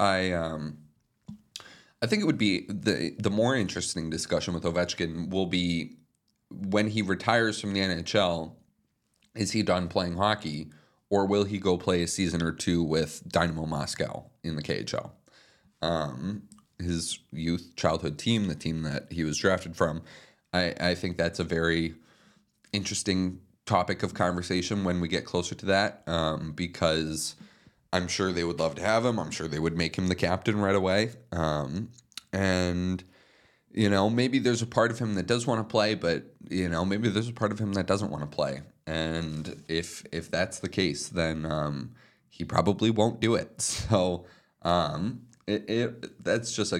I 0.00 0.32
um 0.32 0.78
I 2.02 2.06
think 2.06 2.22
it 2.22 2.26
would 2.26 2.38
be 2.38 2.66
the 2.68 3.14
the 3.18 3.30
more 3.30 3.56
interesting 3.56 4.10
discussion 4.10 4.54
with 4.54 4.64
Ovechkin 4.64 5.30
will 5.30 5.46
be 5.46 5.96
when 6.50 6.88
he 6.88 7.02
retires 7.02 7.60
from 7.60 7.72
the 7.72 7.80
NHL, 7.80 8.52
is 9.34 9.52
he 9.52 9.62
done 9.62 9.88
playing 9.88 10.16
hockey? 10.16 10.68
or 11.14 11.26
will 11.26 11.44
he 11.44 11.58
go 11.58 11.76
play 11.76 12.02
a 12.02 12.08
season 12.08 12.42
or 12.42 12.50
two 12.50 12.82
with 12.82 13.22
Dynamo 13.28 13.66
Moscow 13.66 14.24
in 14.42 14.56
the 14.56 14.62
KHL? 14.62 15.10
Um, 15.80 16.42
his 16.80 17.20
youth 17.32 17.74
childhood 17.76 18.18
team, 18.18 18.48
the 18.48 18.56
team 18.56 18.82
that 18.82 19.12
he 19.12 19.22
was 19.22 19.38
drafted 19.38 19.76
from. 19.76 20.02
I, 20.52 20.74
I 20.80 20.94
think 20.96 21.16
that's 21.16 21.38
a 21.38 21.44
very 21.44 21.94
interesting 22.72 23.38
topic 23.64 24.02
of 24.02 24.12
conversation 24.12 24.82
when 24.82 25.00
we 25.00 25.06
get 25.06 25.24
closer 25.24 25.54
to 25.54 25.66
that 25.66 26.02
um, 26.08 26.50
because 26.50 27.36
I'm 27.92 28.08
sure 28.08 28.32
they 28.32 28.42
would 28.42 28.58
love 28.58 28.74
to 28.74 28.82
have 28.82 29.04
him. 29.04 29.20
I'm 29.20 29.30
sure 29.30 29.46
they 29.46 29.60
would 29.60 29.76
make 29.76 29.96
him 29.96 30.08
the 30.08 30.16
captain 30.16 30.60
right 30.60 30.74
away. 30.74 31.10
Um, 31.30 31.90
and, 32.32 33.04
you 33.70 33.88
know, 33.88 34.10
maybe 34.10 34.40
there's 34.40 34.62
a 34.62 34.66
part 34.66 34.90
of 34.90 34.98
him 34.98 35.14
that 35.14 35.28
does 35.28 35.46
want 35.46 35.60
to 35.60 35.70
play, 35.70 35.94
but, 35.94 36.34
you 36.48 36.68
know, 36.68 36.84
maybe 36.84 37.08
there's 37.08 37.28
a 37.28 37.32
part 37.32 37.52
of 37.52 37.60
him 37.60 37.74
that 37.74 37.86
doesn't 37.86 38.10
want 38.10 38.28
to 38.28 38.34
play 38.34 38.62
and 38.86 39.62
if 39.68 40.04
if 40.12 40.30
that's 40.30 40.58
the 40.58 40.68
case, 40.68 41.08
then 41.08 41.46
um, 41.46 41.92
he 42.28 42.44
probably 42.44 42.90
won't 42.90 43.20
do 43.20 43.34
it. 43.34 43.50
So 43.90 44.24
um, 44.62 45.22
it, 45.46 45.68
it 45.68 46.24
that's 46.24 46.54
just 46.54 46.72
a, 46.72 46.76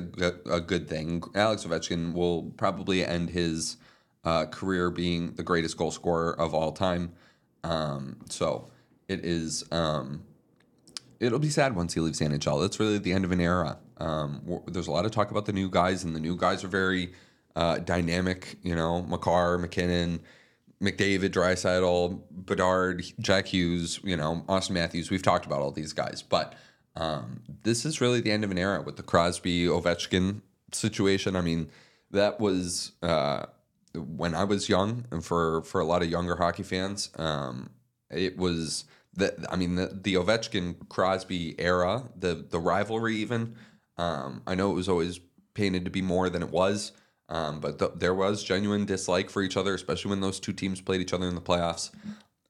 a 0.50 0.60
good 0.60 0.88
thing. 0.88 1.22
Alex 1.34 1.64
Ovechkin 1.64 2.14
will 2.14 2.44
probably 2.56 3.04
end 3.04 3.30
his 3.30 3.76
uh, 4.24 4.46
career 4.46 4.90
being 4.90 5.34
the 5.34 5.42
greatest 5.42 5.76
goal 5.76 5.90
scorer 5.90 6.38
of 6.38 6.54
all 6.54 6.72
time. 6.72 7.12
Um, 7.62 8.16
so 8.28 8.68
it 9.08 9.24
is. 9.24 9.64
Um, 9.70 10.24
it'll 11.20 11.38
be 11.38 11.50
sad 11.50 11.76
once 11.76 11.94
he 11.94 12.00
leaves 12.00 12.18
the 12.18 12.26
NHL. 12.26 12.60
That's 12.60 12.80
really 12.80 12.98
the 12.98 13.12
end 13.12 13.24
of 13.24 13.32
an 13.32 13.40
era. 13.40 13.78
Um, 13.98 14.62
there's 14.66 14.86
a 14.86 14.90
lot 14.92 15.04
of 15.04 15.10
talk 15.10 15.30
about 15.30 15.46
the 15.46 15.52
new 15.52 15.68
guys, 15.70 16.04
and 16.04 16.14
the 16.16 16.20
new 16.20 16.36
guys 16.36 16.64
are 16.64 16.68
very 16.68 17.12
uh, 17.54 17.78
dynamic. 17.78 18.56
You 18.62 18.74
know, 18.74 19.02
Makar, 19.02 19.58
MacKinnon. 19.58 20.20
McDavid, 20.84 21.30
Draisaitl, 21.30 22.20
Bedard, 22.30 23.04
Jack 23.18 23.46
Hughes, 23.46 24.00
you 24.04 24.16
know, 24.16 24.44
Auston 24.48 24.70
Matthews. 24.70 25.10
We've 25.10 25.22
talked 25.22 25.46
about 25.46 25.60
all 25.60 25.70
these 25.70 25.92
guys, 25.92 26.22
but 26.22 26.54
um, 26.96 27.42
this 27.62 27.84
is 27.84 28.00
really 28.00 28.20
the 28.20 28.30
end 28.30 28.44
of 28.44 28.50
an 28.50 28.58
era 28.58 28.82
with 28.82 28.96
the 28.96 29.02
Crosby 29.02 29.64
Ovechkin 29.64 30.42
situation. 30.72 31.36
I 31.36 31.40
mean, 31.40 31.70
that 32.10 32.38
was 32.38 32.92
uh, 33.02 33.46
when 33.94 34.34
I 34.34 34.44
was 34.44 34.68
young, 34.68 35.04
and 35.10 35.24
for 35.24 35.62
for 35.62 35.80
a 35.80 35.84
lot 35.84 36.02
of 36.02 36.10
younger 36.10 36.36
hockey 36.36 36.62
fans, 36.62 37.10
um, 37.16 37.70
it 38.10 38.36
was 38.36 38.84
that. 39.14 39.34
I 39.50 39.56
mean, 39.56 39.74
the, 39.74 39.86
the 39.86 40.14
Ovechkin 40.14 40.88
Crosby 40.88 41.58
era, 41.58 42.04
the 42.16 42.34
the 42.48 42.58
rivalry, 42.58 43.16
even. 43.16 43.56
Um, 43.96 44.42
I 44.46 44.54
know 44.54 44.70
it 44.70 44.74
was 44.74 44.88
always 44.88 45.20
painted 45.54 45.84
to 45.84 45.90
be 45.90 46.02
more 46.02 46.28
than 46.28 46.42
it 46.42 46.50
was. 46.50 46.92
Um, 47.28 47.60
but 47.60 47.78
th- 47.78 47.92
there 47.96 48.14
was 48.14 48.44
genuine 48.44 48.84
dislike 48.84 49.30
for 49.30 49.42
each 49.42 49.56
other, 49.56 49.74
especially 49.74 50.10
when 50.10 50.20
those 50.20 50.38
two 50.38 50.52
teams 50.52 50.80
played 50.80 51.00
each 51.00 51.12
other 51.12 51.26
in 51.26 51.34
the 51.34 51.40
playoffs. 51.40 51.90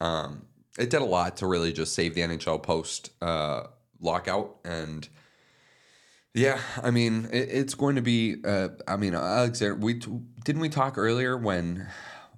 Um, 0.01 0.47
it 0.79 0.91
did 0.91 1.03
a 1.03 1.07
lot 1.07 1.37
to 1.39 1.47
really 1.47 1.73
just 1.73 1.95
save 1.95 2.15
the 2.15 2.23
NHL 2.23 2.63
post 2.63 3.11
uh, 3.23 3.65
lockout. 4.01 4.57
And 4.65 5.09
yeah, 6.35 6.61
I 6.83 6.91
mean, 6.91 7.29
it, 7.33 7.49
it's 7.51 7.75
going 7.75 7.97
to 7.97 8.03
be. 8.03 8.37
Uh, 8.45 8.71
I 8.89 8.97
mean, 8.97 9.15
Alexander, 9.15 9.77
we 9.77 9.95
didn't 10.45 10.61
we 10.61 10.69
talk 10.69 10.99
earlier 10.99 11.37
when 11.37 11.87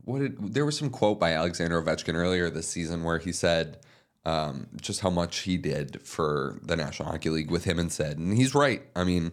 what 0.04 0.18
did 0.18 0.54
there 0.54 0.66
was 0.66 0.78
some 0.78 0.90
quote 0.90 1.18
by 1.18 1.32
Alexander 1.32 1.80
Ovechkin 1.82 2.14
earlier 2.14 2.50
this 2.50 2.68
season 2.68 3.02
where 3.02 3.18
he 3.18 3.32
said. 3.32 3.78
Um, 4.24 4.66
just 4.80 5.02
how 5.02 5.10
much 5.10 5.42
he 5.42 5.56
did 5.56 6.02
for 6.02 6.58
the 6.60 6.74
National 6.74 7.08
Hockey 7.08 7.30
League 7.30 7.48
with 7.48 7.62
him 7.62 7.78
and 7.78 7.92
said, 7.92 8.18
and 8.18 8.36
he's 8.36 8.56
right. 8.56 8.82
I 8.96 9.04
mean, 9.04 9.30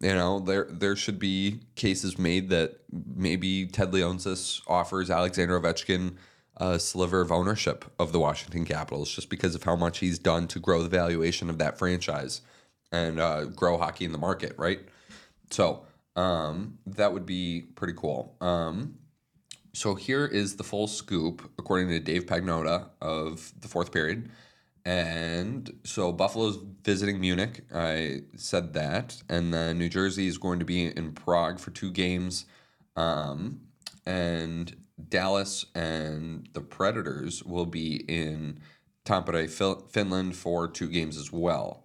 you 0.00 0.14
know, 0.14 0.40
there 0.40 0.66
there 0.70 0.96
should 0.96 1.18
be 1.18 1.60
cases 1.76 2.18
made 2.18 2.50
that 2.50 2.80
maybe 2.90 3.66
Ted 3.66 3.92
Leonsis 3.92 4.60
offers 4.66 5.10
Alexander 5.10 5.60
Ovechkin 5.60 6.16
a 6.56 6.78
sliver 6.78 7.20
of 7.20 7.32
ownership 7.32 7.84
of 7.98 8.12
the 8.12 8.20
Washington 8.20 8.64
Capitals 8.64 9.10
just 9.10 9.28
because 9.28 9.54
of 9.54 9.64
how 9.64 9.74
much 9.74 9.98
he's 9.98 10.18
done 10.18 10.46
to 10.48 10.60
grow 10.60 10.82
the 10.82 10.88
valuation 10.88 11.50
of 11.50 11.58
that 11.58 11.78
franchise 11.78 12.42
and 12.92 13.18
uh, 13.18 13.44
grow 13.46 13.76
hockey 13.76 14.04
in 14.04 14.12
the 14.12 14.18
market, 14.18 14.54
right? 14.56 14.80
So 15.50 15.84
um, 16.14 16.78
that 16.86 17.12
would 17.12 17.26
be 17.26 17.62
pretty 17.74 17.94
cool. 17.96 18.36
Um, 18.40 18.98
so 19.72 19.96
here 19.96 20.24
is 20.24 20.56
the 20.56 20.62
full 20.62 20.86
scoop, 20.86 21.50
according 21.58 21.88
to 21.88 21.98
Dave 21.98 22.26
Pagnotta 22.26 22.90
of 23.00 23.52
the 23.60 23.66
fourth 23.66 23.90
period. 23.90 24.30
And 24.84 25.78
so 25.84 26.12
Buffalo's 26.12 26.58
visiting 26.82 27.18
Munich. 27.18 27.62
I 27.74 28.22
said 28.36 28.74
that. 28.74 29.22
And 29.28 29.52
then 29.52 29.78
New 29.78 29.88
Jersey 29.88 30.26
is 30.26 30.36
going 30.36 30.58
to 30.58 30.64
be 30.64 30.86
in 30.86 31.12
Prague 31.12 31.58
for 31.58 31.70
two 31.70 31.90
games. 31.90 32.44
Um, 32.96 33.60
and 34.04 34.76
Dallas 35.08 35.64
and 35.74 36.48
the 36.52 36.60
Predators 36.60 37.42
will 37.42 37.66
be 37.66 37.96
in 38.08 38.60
Tampere, 39.06 39.48
Finland 39.90 40.36
for 40.36 40.68
two 40.68 40.88
games 40.88 41.16
as 41.16 41.32
well. 41.32 41.84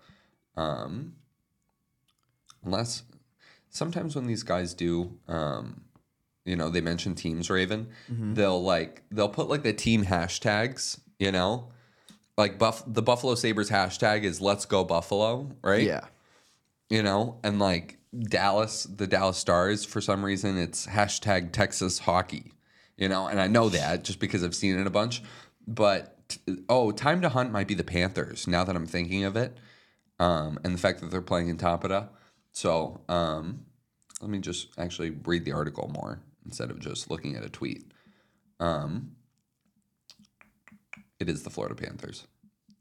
Um, 0.57 1.13
unless 2.65 3.03
sometimes 3.69 4.15
when 4.15 4.27
these 4.27 4.43
guys 4.43 4.73
do, 4.73 5.17
um, 5.29 5.81
you 6.43 6.57
know, 6.57 6.69
they 6.69 6.81
mention 6.81 7.15
teams, 7.15 7.49
Raven, 7.49 7.87
mm-hmm. 8.11 8.33
they'll 8.33 8.61
like, 8.61 9.03
they'll 9.09 9.29
put 9.29 9.47
like 9.47 9.63
the 9.63 9.71
team 9.73 10.05
hashtags, 10.05 10.99
you 11.17 11.31
know? 11.31 11.69
Like 12.39 12.57
buff 12.57 12.83
the 12.87 13.01
Buffalo 13.01 13.35
Sabres 13.35 13.69
hashtag 13.69 14.23
is 14.23 14.39
let's 14.39 14.65
go 14.65 14.85
Buffalo, 14.85 15.51
right? 15.61 15.83
Yeah. 15.83 16.05
You 16.89 17.03
know, 17.03 17.37
and 17.43 17.59
like 17.59 17.97
Dallas, 18.17 18.83
the 18.83 19.07
Dallas 19.07 19.37
Stars, 19.37 19.83
for 19.83 19.99
some 19.99 20.23
reason 20.23 20.57
it's 20.57 20.87
hashtag 20.87 21.51
Texas 21.51 21.99
hockey. 21.99 22.53
You 22.95 23.09
know, 23.09 23.27
and 23.27 23.41
I 23.41 23.47
know 23.47 23.67
that 23.69 24.05
just 24.05 24.19
because 24.19 24.43
I've 24.43 24.55
seen 24.55 24.79
it 24.79 24.87
a 24.87 24.89
bunch. 24.89 25.21
But 25.67 26.17
oh, 26.69 26.91
time 26.91 27.21
to 27.21 27.29
hunt 27.29 27.51
might 27.51 27.67
be 27.67 27.73
the 27.73 27.83
Panthers 27.83 28.47
now 28.47 28.63
that 28.63 28.75
I'm 28.75 28.87
thinking 28.87 29.25
of 29.25 29.35
it. 29.35 29.57
Um, 30.17 30.59
and 30.63 30.73
the 30.73 30.79
fact 30.79 31.01
that 31.01 31.11
they're 31.11 31.21
playing 31.21 31.49
in 31.49 31.57
Tampere. 31.57 32.07
So 32.53 33.01
um, 33.09 33.65
let 34.21 34.29
me 34.29 34.39
just 34.39 34.69
actually 34.77 35.11
read 35.25 35.43
the 35.43 35.51
article 35.51 35.91
more 35.93 36.21
instead 36.45 36.71
of 36.71 36.79
just 36.79 37.11
looking 37.11 37.35
at 37.35 37.43
a 37.43 37.49
tweet. 37.49 37.91
Um, 38.61 39.11
it 41.19 41.29
is 41.29 41.43
the 41.43 41.49
Florida 41.49 41.75
Panthers. 41.75 42.27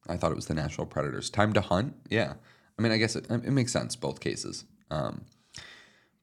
I 0.09 0.16
thought 0.16 0.33
it 0.33 0.37
was 0.37 0.46
the 0.46 0.55
Nashville 0.55 0.87
Predators. 0.87 1.31
Time 1.31 1.53
to 1.53 1.61
hunt. 1.61 1.94
Yeah, 2.09 2.35
I 2.79 2.83
mean, 2.83 2.92
I 2.92 2.96
guess 2.96 3.16
it, 3.16 3.27
it 3.31 3.51
makes 3.51 3.72
sense 3.72 3.96
both 3.96 4.20
cases. 4.20 4.64
Um, 4.90 5.24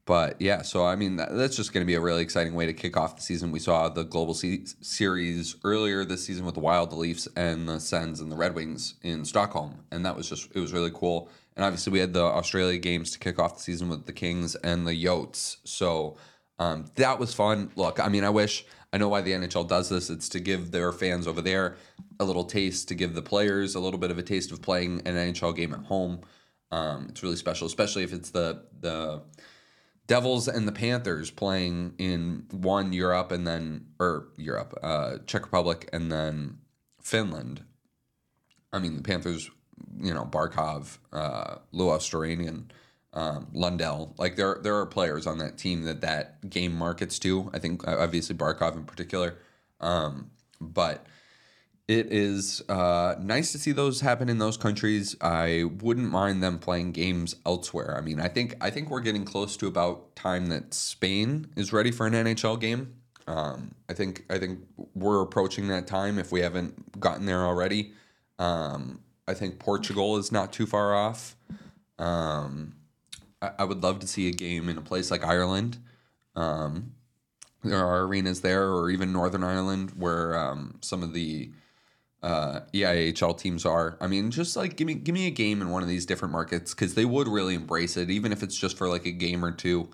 but 0.05 0.39
yeah, 0.39 0.61
so 0.61 0.85
I 0.85 0.95
mean, 0.95 1.15
that, 1.15 1.35
that's 1.35 1.55
just 1.55 1.73
going 1.73 1.83
to 1.83 1.87
be 1.87 1.95
a 1.95 2.01
really 2.01 2.21
exciting 2.21 2.53
way 2.53 2.67
to 2.67 2.73
kick 2.73 2.95
off 2.95 3.15
the 3.15 3.23
season. 3.23 3.51
We 3.51 3.59
saw 3.59 3.89
the 3.89 4.03
Global 4.03 4.35
Series 4.35 5.55
earlier 5.63 6.05
this 6.05 6.23
season 6.23 6.45
with 6.45 6.53
the 6.53 6.61
Wild, 6.61 6.91
the 6.91 6.95
Leafs, 6.95 7.27
and 7.35 7.67
the 7.67 7.79
Sens 7.79 8.19
and 8.19 8.31
the 8.31 8.35
Red 8.35 8.53
Wings 8.53 8.95
in 9.01 9.25
Stockholm, 9.25 9.83
and 9.91 10.05
that 10.05 10.15
was 10.15 10.29
just 10.29 10.55
it 10.55 10.59
was 10.59 10.73
really 10.73 10.91
cool. 10.93 11.29
And 11.55 11.65
obviously, 11.65 11.91
we 11.91 11.99
had 11.99 12.13
the 12.13 12.23
Australia 12.23 12.77
games 12.77 13.11
to 13.11 13.19
kick 13.19 13.39
off 13.39 13.57
the 13.57 13.63
season 13.63 13.89
with 13.89 14.05
the 14.05 14.13
Kings 14.13 14.55
and 14.55 14.85
the 14.85 14.91
Yotes. 14.91 15.57
So 15.63 16.17
um, 16.59 16.85
that 16.95 17.17
was 17.17 17.33
fun. 17.33 17.71
Look, 17.75 17.99
I 17.99 18.07
mean, 18.09 18.23
I 18.23 18.29
wish 18.29 18.65
I 18.95 18.97
know 18.97 19.09
why 19.09 19.19
the 19.19 19.33
NHL 19.33 19.67
does 19.67 19.89
this. 19.89 20.09
It's 20.09 20.29
to 20.29 20.39
give 20.39 20.71
their 20.71 20.93
fans 20.93 21.27
over 21.27 21.41
there 21.41 21.75
a 22.17 22.23
little 22.23 22.45
taste, 22.45 22.87
to 22.87 22.95
give 22.95 23.13
the 23.13 23.21
players 23.21 23.75
a 23.75 23.81
little 23.81 23.99
bit 23.99 24.09
of 24.09 24.17
a 24.17 24.23
taste 24.23 24.53
of 24.53 24.61
playing 24.61 25.01
an 25.05 25.15
NHL 25.15 25.53
game 25.53 25.73
at 25.73 25.81
home. 25.81 26.21
Um, 26.71 27.07
it's 27.09 27.21
really 27.21 27.35
special, 27.35 27.67
especially 27.67 28.03
if 28.03 28.13
it's 28.13 28.29
the 28.29 28.63
the 28.79 29.21
Devils 30.07 30.47
and 30.47 30.65
the 30.65 30.71
Panthers 30.71 31.29
playing 31.29 31.95
in 31.97 32.45
one 32.51 32.93
Europe 32.93 33.33
and 33.33 33.45
then 33.45 33.87
or 33.99 34.29
Europe, 34.37 34.79
uh, 34.81 35.17
Czech 35.25 35.43
Republic 35.43 35.89
and 35.91 36.09
then 36.09 36.59
Finland. 37.01 37.65
I 38.71 38.79
mean, 38.79 38.95
the 38.95 39.03
Panthers, 39.03 39.51
you 39.99 40.13
know, 40.13 40.23
Barkov, 40.23 40.99
uh, 41.11 41.55
Luostarinen, 41.73 42.69
um, 43.15 43.47
Lundell. 43.53 44.13
Like 44.17 44.35
there, 44.35 44.59
there 44.61 44.75
are 44.75 44.85
players 44.85 45.25
on 45.25 45.37
that 45.39 45.57
team 45.57 45.83
that 45.83 46.01
that 46.01 46.49
game 46.49 46.73
markets 46.73 47.17
to. 47.19 47.49
I 47.53 47.59
think 47.59 47.87
obviously 47.87 48.35
Barkov 48.35 48.75
in 48.75 48.83
particular, 48.83 49.37
um, 49.79 50.31
but 50.59 51.05
it 51.87 52.11
is 52.11 52.63
uh, 52.67 53.15
nice 53.19 53.51
to 53.51 53.59
see 53.59 53.71
those 53.71 54.01
happen 54.01 54.27
in 54.27 54.39
those 54.39 54.57
countries. 54.57 55.15
I 55.21 55.65
wouldn't 55.81 56.11
mind 56.11 56.43
them 56.43 56.57
playing 56.57 56.91
games 56.93 57.35
elsewhere. 57.45 57.95
I 57.97 58.01
mean, 58.01 58.19
I 58.19 58.27
think 58.27 58.55
I 58.59 58.69
think 58.69 58.89
we're 58.89 59.01
getting 59.01 59.23
close 59.23 59.55
to 59.57 59.67
about 59.67 60.15
time 60.15 60.47
that 60.47 60.73
Spain 60.73 61.47
is 61.55 61.71
ready 61.71 61.91
for 61.91 62.07
an 62.07 62.13
NHL 62.13 62.59
game. 62.59 62.95
Um, 63.27 63.75
I 63.87 63.93
think 63.93 64.25
I 64.29 64.39
think 64.39 64.59
we're 64.93 65.21
approaching 65.21 65.67
that 65.69 65.87
time 65.87 66.19
if 66.19 66.31
we 66.31 66.41
haven't 66.41 66.99
gotten 66.99 67.25
there 67.25 67.45
already. 67.45 67.93
Um, 68.39 69.01
I 69.27 69.33
think 69.33 69.59
Portugal 69.59 70.17
is 70.17 70.31
not 70.31 70.51
too 70.51 70.65
far 70.65 70.95
off. 70.95 71.35
Um, 71.97 72.75
I, 73.45 73.61
I, 73.61 73.63
would 73.63 73.83
love 73.83 73.99
to 73.99 74.07
see 74.07 74.27
a 74.27 74.31
game 74.31 74.69
in 74.69 74.77
a 74.77 74.81
place 74.81 75.11
like 75.11 75.23
Ireland. 75.23 75.77
Um, 76.35 76.93
there 77.63 77.85
are 77.85 78.03
arenas 78.03 78.41
there, 78.41 78.69
or 78.69 78.89
even 78.89 79.11
Northern 79.11 79.43
Ireland, 79.43 79.91
where 79.97 80.37
um, 80.37 80.77
some 80.81 81.03
of 81.03 81.13
the 81.13 81.51
uh, 82.21 82.61
EIHL 82.73 83.37
teams 83.37 83.65
are. 83.65 83.97
I 84.01 84.07
mean, 84.07 84.31
just 84.31 84.55
like 84.55 84.75
give 84.75 84.87
me 84.87 84.95
give 84.95 85.13
me 85.13 85.27
a 85.27 85.31
game 85.31 85.61
in 85.61 85.69
one 85.69 85.83
of 85.83 85.89
these 85.89 86.05
different 86.05 86.31
markets 86.31 86.73
because 86.73 86.95
they 86.95 87.05
would 87.05 87.27
really 87.27 87.55
embrace 87.55 87.97
it, 87.97 88.09
even 88.09 88.31
if 88.31 88.43
it's 88.43 88.57
just 88.57 88.77
for 88.77 88.89
like 88.89 89.05
a 89.05 89.11
game 89.11 89.43
or 89.43 89.51
two. 89.51 89.89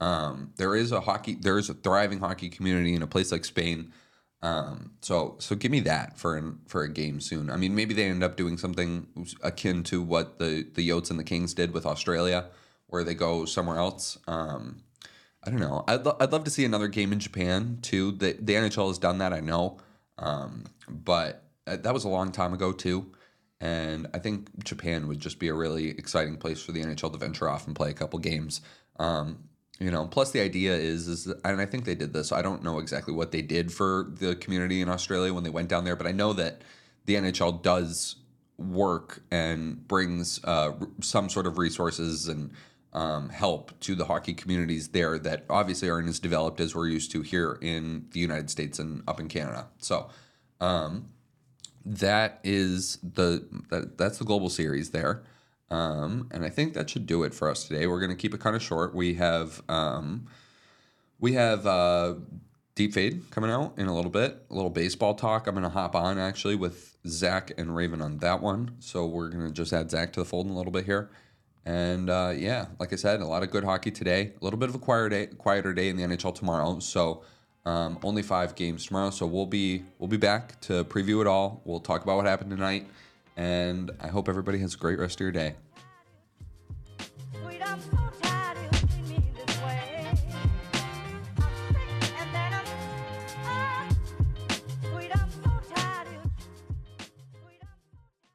Um, 0.00 0.52
there 0.56 0.74
is 0.74 0.92
a 0.92 1.00
hockey, 1.00 1.34
there 1.34 1.58
is 1.58 1.68
a 1.68 1.74
thriving 1.74 2.20
hockey 2.20 2.48
community 2.48 2.94
in 2.94 3.02
a 3.02 3.06
place 3.06 3.30
like 3.32 3.44
Spain. 3.44 3.92
Um, 4.42 4.92
so 5.02 5.36
so 5.38 5.54
give 5.54 5.70
me 5.70 5.80
that 5.80 6.18
for 6.18 6.36
an, 6.36 6.60
for 6.66 6.82
a 6.82 6.88
game 6.88 7.20
soon. 7.20 7.50
I 7.50 7.56
mean, 7.56 7.74
maybe 7.74 7.92
they 7.92 8.04
end 8.04 8.24
up 8.24 8.36
doing 8.36 8.56
something 8.56 9.06
akin 9.42 9.82
to 9.84 10.02
what 10.02 10.38
the 10.38 10.66
the 10.74 10.88
Yotes 10.88 11.10
and 11.10 11.18
the 11.18 11.24
Kings 11.24 11.52
did 11.54 11.72
with 11.72 11.84
Australia, 11.84 12.46
where 12.90 13.04
they 13.04 13.14
go 13.14 13.44
somewhere 13.44 13.78
else. 13.78 14.18
Um, 14.28 14.82
I 15.42 15.50
don't 15.50 15.60
know. 15.60 15.84
I'd, 15.88 16.04
lo- 16.04 16.16
I'd 16.20 16.32
love 16.32 16.44
to 16.44 16.50
see 16.50 16.64
another 16.64 16.88
game 16.88 17.12
in 17.12 17.18
Japan 17.18 17.78
too. 17.82 18.12
The 18.12 18.36
the 18.38 18.54
NHL 18.54 18.88
has 18.88 18.98
done 18.98 19.18
that, 19.18 19.32
I 19.32 19.40
know, 19.40 19.78
um, 20.18 20.64
but 20.88 21.44
uh, 21.66 21.76
that 21.76 21.94
was 21.94 22.04
a 22.04 22.08
long 22.08 22.30
time 22.30 22.52
ago 22.52 22.72
too. 22.72 23.12
And 23.60 24.06
I 24.14 24.18
think 24.18 24.64
Japan 24.64 25.06
would 25.08 25.20
just 25.20 25.38
be 25.38 25.48
a 25.48 25.54
really 25.54 25.90
exciting 25.90 26.36
place 26.36 26.62
for 26.62 26.72
the 26.72 26.82
NHL 26.82 27.12
to 27.12 27.18
venture 27.18 27.48
off 27.48 27.66
and 27.66 27.76
play 27.76 27.90
a 27.90 27.94
couple 27.94 28.18
games. 28.18 28.62
Um, 28.98 29.48
you 29.78 29.90
know, 29.90 30.06
plus 30.06 30.30
the 30.30 30.40
idea 30.40 30.74
is 30.74 31.08
is 31.08 31.26
and 31.26 31.60
I 31.60 31.66
think 31.66 31.84
they 31.84 31.94
did 31.94 32.12
this. 32.12 32.32
I 32.32 32.42
don't 32.42 32.62
know 32.62 32.78
exactly 32.78 33.14
what 33.14 33.32
they 33.32 33.42
did 33.42 33.72
for 33.72 34.08
the 34.18 34.36
community 34.36 34.82
in 34.82 34.90
Australia 34.90 35.32
when 35.32 35.42
they 35.42 35.50
went 35.50 35.68
down 35.68 35.84
there, 35.84 35.96
but 35.96 36.06
I 36.06 36.12
know 36.12 36.34
that 36.34 36.62
the 37.06 37.14
NHL 37.14 37.62
does 37.62 38.16
work 38.58 39.22
and 39.30 39.88
brings 39.88 40.44
uh, 40.44 40.72
some 41.00 41.30
sort 41.30 41.46
of 41.46 41.56
resources 41.56 42.28
and 42.28 42.50
um, 42.92 43.28
help 43.28 43.78
to 43.80 43.94
the 43.94 44.06
hockey 44.06 44.34
communities 44.34 44.88
there 44.88 45.18
that 45.18 45.44
obviously 45.48 45.88
aren't 45.88 46.08
as 46.08 46.18
developed 46.18 46.60
as 46.60 46.74
we're 46.74 46.88
used 46.88 47.10
to 47.12 47.22
here 47.22 47.58
in 47.60 48.06
the 48.12 48.20
United 48.20 48.50
States 48.50 48.78
and 48.78 49.02
up 49.06 49.20
in 49.20 49.28
Canada. 49.28 49.68
So, 49.78 50.10
um, 50.60 51.08
that 51.84 52.40
is 52.44 52.98
the 53.02 53.46
that, 53.70 53.96
that's 53.96 54.18
the 54.18 54.24
global 54.24 54.50
series 54.50 54.90
there. 54.90 55.22
Um, 55.70 56.28
and 56.32 56.44
I 56.44 56.50
think 56.50 56.74
that 56.74 56.90
should 56.90 57.06
do 57.06 57.22
it 57.22 57.32
for 57.32 57.48
us 57.48 57.66
today. 57.66 57.86
We're 57.86 58.00
going 58.00 58.10
to 58.10 58.16
keep 58.16 58.34
it 58.34 58.40
kind 58.40 58.56
of 58.56 58.62
short. 58.62 58.94
We 58.94 59.14
have 59.14 59.62
um, 59.68 60.26
we 61.20 61.34
have 61.34 61.66
uh, 61.66 62.14
deep 62.74 62.92
fade 62.92 63.30
coming 63.30 63.50
out 63.50 63.74
in 63.78 63.86
a 63.86 63.94
little 63.94 64.10
bit. 64.10 64.44
A 64.50 64.54
little 64.54 64.70
baseball 64.70 65.14
talk. 65.14 65.46
I'm 65.46 65.54
going 65.54 65.62
to 65.62 65.70
hop 65.70 65.94
on 65.94 66.18
actually 66.18 66.56
with 66.56 66.96
Zach 67.06 67.52
and 67.56 67.74
Raven 67.76 68.02
on 68.02 68.18
that 68.18 68.42
one. 68.42 68.76
So 68.80 69.06
we're 69.06 69.28
going 69.28 69.46
to 69.46 69.52
just 69.52 69.72
add 69.72 69.90
Zach 69.90 70.12
to 70.14 70.20
the 70.20 70.26
fold 70.26 70.46
in 70.46 70.52
a 70.52 70.56
little 70.56 70.72
bit 70.72 70.86
here. 70.86 71.10
And 71.66 72.08
uh, 72.08 72.32
yeah, 72.34 72.66
like 72.78 72.92
I 72.92 72.96
said, 72.96 73.20
a 73.20 73.26
lot 73.26 73.42
of 73.42 73.50
good 73.50 73.64
hockey 73.64 73.90
today. 73.90 74.32
A 74.40 74.44
little 74.44 74.58
bit 74.58 74.68
of 74.68 74.74
a 74.74 74.78
quieter 74.78 75.08
day, 75.08 75.26
quieter 75.26 75.72
day 75.72 75.88
in 75.88 75.96
the 75.96 76.02
NHL 76.02 76.34
tomorrow. 76.34 76.78
So 76.78 77.22
um, 77.66 77.98
only 78.02 78.22
five 78.22 78.54
games 78.54 78.86
tomorrow, 78.86 79.10
so 79.10 79.26
we'll 79.26 79.46
be 79.46 79.84
we'll 79.98 80.08
be 80.08 80.16
back 80.16 80.60
to 80.62 80.84
preview 80.84 81.20
it 81.20 81.26
all. 81.26 81.60
We'll 81.64 81.80
talk 81.80 82.02
about 82.02 82.16
what 82.16 82.26
happened 82.26 82.50
tonight, 82.50 82.86
and 83.36 83.90
I 84.00 84.08
hope 84.08 84.28
everybody 84.28 84.58
has 84.60 84.74
a 84.74 84.78
great 84.78 84.98
rest 84.98 85.16
of 85.16 85.20
your 85.20 85.32
day. 85.32 85.54